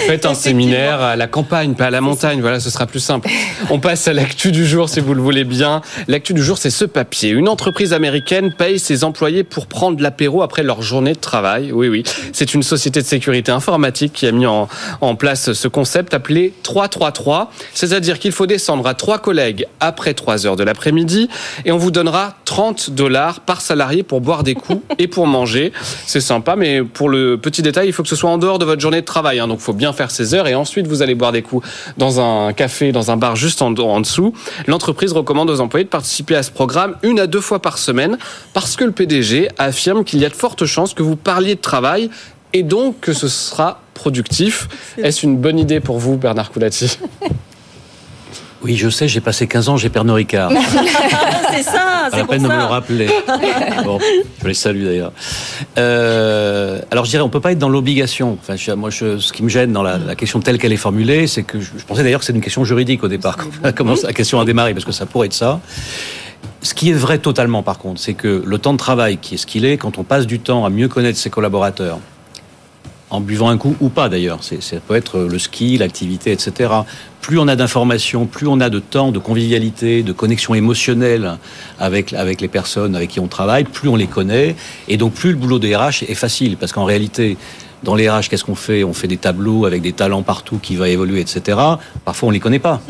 [0.06, 2.40] faites un séminaire à la campagne, pas à la montagne.
[2.40, 3.28] Voilà, ce sera plus simple.
[3.70, 5.80] On passe à l'actu du jour, si vous le voulez bien.
[6.08, 7.30] L'actu du jour, c'est ce papier.
[7.30, 11.72] Une entreprise américaine paye ses employés pour prendre l'apéro après leur journée de travail.
[11.72, 12.04] Oui, oui.
[12.32, 14.68] C'est une société de sécurité informatique qui a mis en,
[15.00, 17.50] en place ce concept appelé 333.
[17.74, 21.28] C'est-à-dire qu'il faut descendre à trois collègues après 3 heures de l'après-midi
[21.64, 25.72] et on vous donnera 30 dollars par salarié pour boire des coups et pour manger.
[26.04, 28.66] C'est sympa, mais pour le petit détail, il faut que ce soit en dehors de
[28.66, 29.38] votre journée de travail.
[29.40, 29.48] hein.
[29.48, 31.66] donc, il faut bien faire ses heures et ensuite vous allez boire des coups
[31.96, 34.34] dans un café, dans un bar juste en, en dessous.
[34.66, 38.18] L'entreprise recommande aux employés de participer à ce programme une à deux fois par semaine
[38.52, 41.60] parce que le PDG affirme qu'il y a de fortes chances que vous parliez de
[41.60, 42.10] travail
[42.52, 44.68] et donc que ce sera productif.
[44.98, 46.98] Est-ce une bonne idée pour vous, Bernard Coulati?
[48.62, 50.50] Oui, je sais, j'ai passé 15 ans chez Pernod Ricard.
[51.52, 53.06] c'est ça, c'est la peine de me le rappeler.
[53.84, 53.98] Bon,
[54.42, 55.12] je les salue d'ailleurs.
[55.78, 58.38] Euh, alors je dirais, on peut pas être dans l'obligation.
[58.40, 60.76] Enfin, je- moi, je- ce qui me gêne dans la, la question telle qu'elle est
[60.78, 63.72] formulée, c'est que je, je pensais d'ailleurs que c'est une question juridique au départ, la
[64.12, 65.60] question a démarré, parce que ça pourrait être ça.
[66.62, 69.38] Ce qui est vrai totalement, par contre, c'est que le temps de travail, qui est
[69.38, 71.98] ce qu'il est, quand on passe du temps à mieux connaître ses collaborateurs,
[73.10, 74.40] en buvant un coup ou pas d'ailleurs.
[74.42, 76.70] Ça peut être le ski, l'activité, etc.
[77.20, 81.38] Plus on a d'informations, plus on a de temps, de convivialité, de connexion émotionnelle
[81.78, 84.56] avec, avec les personnes avec qui on travaille, plus on les connaît.
[84.88, 86.56] Et donc plus le boulot des RH est facile.
[86.56, 87.36] Parce qu'en réalité,
[87.82, 88.84] dans les RH, qu'est-ce qu'on fait?
[88.84, 91.58] On fait des tableaux avec des talents partout qui va évoluer, etc.
[92.04, 92.80] Parfois, on les connaît pas.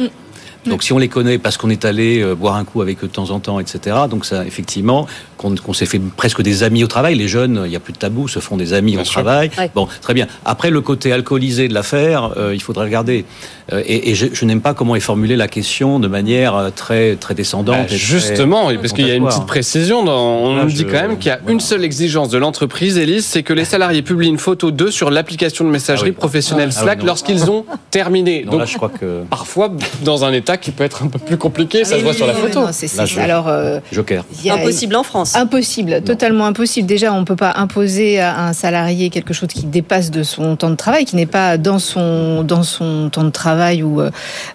[0.67, 3.07] Donc si on les connaît parce qu'on est allé euh, boire un coup avec eux
[3.09, 3.97] de temps en temps, etc.
[4.11, 5.07] Donc ça, effectivement,
[5.37, 7.15] qu'on s'est fait presque des amis au travail.
[7.15, 9.13] Les jeunes, il n'y a plus de tabou, se font des amis Bien au sûr.
[9.23, 9.51] travail.
[9.59, 9.71] Ouais.
[9.75, 10.27] Bon, très bien.
[10.45, 13.25] Après, le côté alcoolisé de l'affaire, euh, il faudrait regarder.
[13.73, 16.71] Euh, et et je, je n'aime pas comment est formulée la question de manière euh,
[16.75, 17.77] très très descendante.
[17.89, 20.05] Bah, et justement, parce qu'il y a une petite précision.
[20.05, 21.53] Dans, on Là, nous je- dit quand même qu'il y a voilà.
[21.53, 25.11] une seule exigence de l'entreprise, Elise, c'est que les salariés publient une photo d'eux sur
[25.11, 26.17] l'application de messagerie Ah oui.
[26.19, 28.45] professionnelle Ah Slack lorsqu'ils ont terminé.
[28.45, 29.71] Non, Donc, là, je crois que parfois,
[30.03, 32.35] dans un état qui peut être un peu plus compliqué, ça se voit sur la
[32.35, 32.61] photo.
[32.61, 34.25] non, c'est- c'est- Là, je- Alors, euh, Joker.
[34.49, 35.35] a- Impossible en France.
[35.37, 36.87] Impossible, totalement impossible.
[36.87, 40.57] Déjà, on ne peut pas imposer à un salarié quelque chose qui dépasse de son
[40.57, 44.11] temps de travail, qui n'est pas dans son dans son temps de travail ou euh,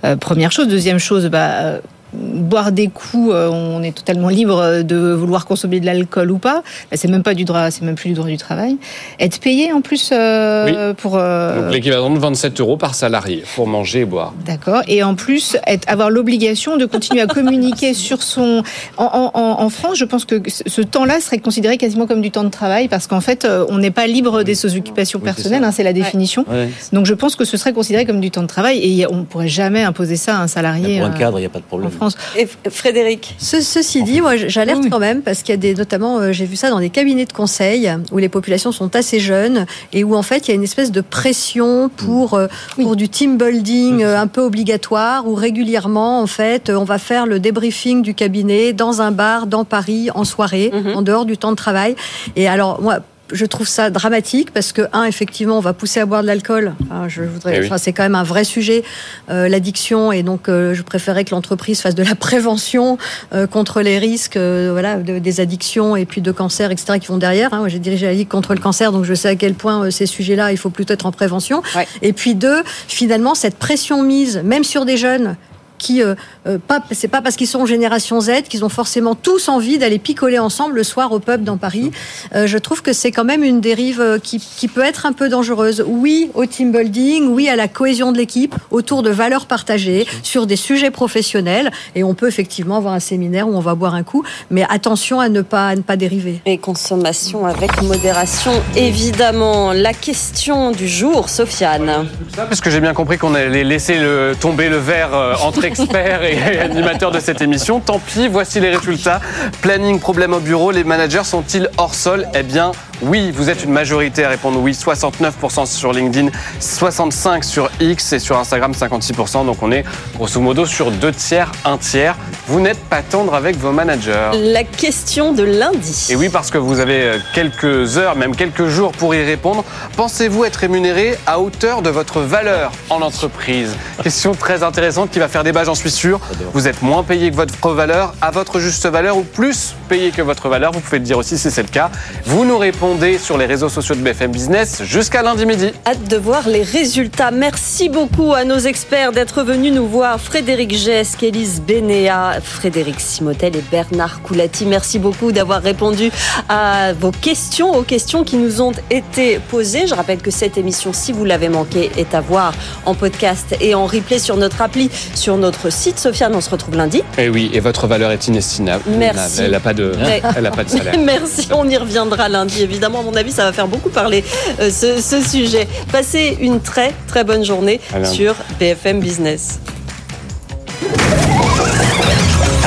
[0.06, 0.68] euh, première chose.
[0.68, 1.80] Deuxième chose, bah, euh,
[2.14, 6.64] boire des coups, euh, on est totalement libre de vouloir consommer de l'alcool ou pas.
[6.90, 8.78] Bah, c'est même pas du droit, c'est même plus du droit du travail.
[9.20, 11.14] Être payé en plus euh, pour.
[11.18, 14.34] euh, Donc l'équivalent de 27 euros par salarié pour manger et boire.
[14.46, 14.82] D'accord.
[14.88, 18.64] Et en plus, être, avoir l'obligation de continuer à communiquer sur son.
[18.98, 22.32] En, en- en- en France, je pense que ce temps-là serait considéré quasiment comme du
[22.32, 25.64] temps de travail parce qu'en fait, on n'est pas libre des ses occupations Oui, personnelles,
[25.64, 26.46] hein, c'est la définition.
[26.50, 26.70] Ouais.
[26.94, 29.24] Donc je pense que ce serait considéré comme du temps de travail et on ne
[29.24, 31.60] pourrait jamais imposer ça à un Mais salarié Pour un cadre, il n'y a pas
[31.60, 31.90] de problème.
[32.02, 32.18] France.
[32.36, 34.90] Et Frédéric Ce- ceci dit, moi j'alerte Oui.
[34.90, 37.26] quand même parce qu'il y a des, notamment, euh, j'ai vu ça dans des cabinets
[37.26, 40.56] de conseil où les populations sont assez jeunes et où en fait il y a
[40.56, 45.36] une espèce de pression pour euh, pour du team building euh, un peu obligatoire où
[45.36, 50.10] régulièrement en fait on va faire le débriefing du cabinet dans un bar dans Paris
[50.16, 50.96] en soirée Mhm.
[50.96, 51.96] en dehors du temps de travail
[52.36, 52.98] et alors moi
[53.32, 56.74] je trouve ça dramatique parce que un, effectivement, on va pousser à boire de l'alcool.
[56.84, 57.66] Enfin, je voudrais, Eh oui.
[57.68, 58.84] enfin, c'est quand même un vrai sujet,
[59.30, 62.98] euh, l'addiction, et donc euh, je préférais que l'entreprise fasse de la prévention
[63.34, 67.00] euh, contre les risques, euh, voilà, de- des addictions et puis de cancer, etc.
[67.00, 67.54] qui vont derrière.
[67.54, 67.60] hein.
[67.60, 69.92] Moi, j'ai dirigé la ligue contre le cancer, donc je sais à quel point euh,
[69.92, 71.62] ces sujets-là, il faut plutôt être en prévention.
[71.76, 71.88] Ouais.
[72.02, 75.36] Et puis deux, finalement, cette pression mise, même sur des jeunes
[75.82, 76.16] qui, euh,
[76.48, 79.80] euh, pas, c'est pas parce qu'ils sont en génération Z qu'ils ont forcément tous envie
[79.80, 81.92] d'aller picoler ensemble le soir au pub dans Paris.
[82.36, 85.12] Euh, je trouve que c'est quand même une dérive euh, qui, qui peut être un
[85.12, 85.84] peu dangereuse.
[85.86, 90.46] Oui au team building, oui à la cohésion de l'équipe autour de valeurs partagées sur
[90.46, 91.72] des sujets professionnels.
[91.96, 95.20] Et on peut effectivement avoir un séminaire où on va boire un coup, mais attention
[95.20, 96.42] à ne pas, à ne pas dériver.
[96.46, 99.74] Et consommation avec modération, évidemment.
[99.74, 102.08] La question du jour, Sofiane.
[102.36, 105.34] Ça, parce que j'ai bien compris qu'on allait laisser le, tomber le verre euh,
[105.72, 107.80] entre experts et, animateurs de cette émission.
[107.80, 109.22] Tant pis, voici les résultats.
[109.62, 112.28] Planning, problème au bureau, les managers sont-ils hors sol?
[112.34, 114.74] Eh bien, oui, vous êtes une majorité à répondre oui.
[114.74, 116.30] 69% sur LinkedIn,
[116.62, 119.46] 65% sur X et sur Instagram 56%.
[119.46, 119.84] Donc on est
[120.16, 122.16] grosso modo sur deux tiers, un tiers.
[122.48, 124.32] Vous n'êtes pas tendre avec vos managers.
[124.34, 126.08] La question de lundi.
[126.10, 129.64] Et oui, parce que vous avez euh, quelques heures, même quelques jours pour y répondre.
[129.96, 133.76] Pensez-vous être rémunéré à hauteur de votre valeur en entreprise?
[134.04, 136.20] Question très intéressante qui va faire débat, j'en suis sûr.
[136.54, 140.22] Vous êtes moins payé que votre valeur, à votre juste valeur ou plus payé que
[140.22, 140.72] votre valeur?
[140.72, 141.90] Vous pouvez le dire aussi si c'est le cas.
[142.26, 145.70] Vous nous répondez sur les réseaux sociaux de BFM Business jusqu'à lundi midi.
[145.88, 147.32] Hâte de voir les résultats.
[147.32, 150.20] Merci beaucoup à nos experts d'être venus nous voir.
[150.20, 154.66] Frédéric Gesque, Élise Bénéa, Frédéric Simotel et Bernard Coulati.
[154.66, 156.12] Merci beaucoup d'avoir répondu
[156.50, 159.88] à vos questions, aux questions qui nous ont été posées.
[159.88, 162.54] Je rappelle que cette émission, si vous l'avez manqué, est à voir
[162.86, 165.98] en podcast et en replay sur notre appli, sur notre site.
[165.98, 167.04] Sofiane, on se retrouve lundi.
[167.18, 168.84] Et oui, et votre valeur est inestimable.
[168.98, 169.44] Merci.
[169.44, 169.94] Elle n'a pas de,
[170.36, 170.94] elle a pas de salaire.
[171.00, 172.62] Merci, on y reviendra lundi.
[172.62, 174.24] Évidemment, à mon avis, ça va faire beaucoup parler
[174.60, 175.68] euh, ce, ce sujet.
[175.92, 179.60] Passez une très très bonne journée sur BFM Business.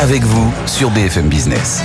[0.02, 1.82] Avec vous sur BFM Business.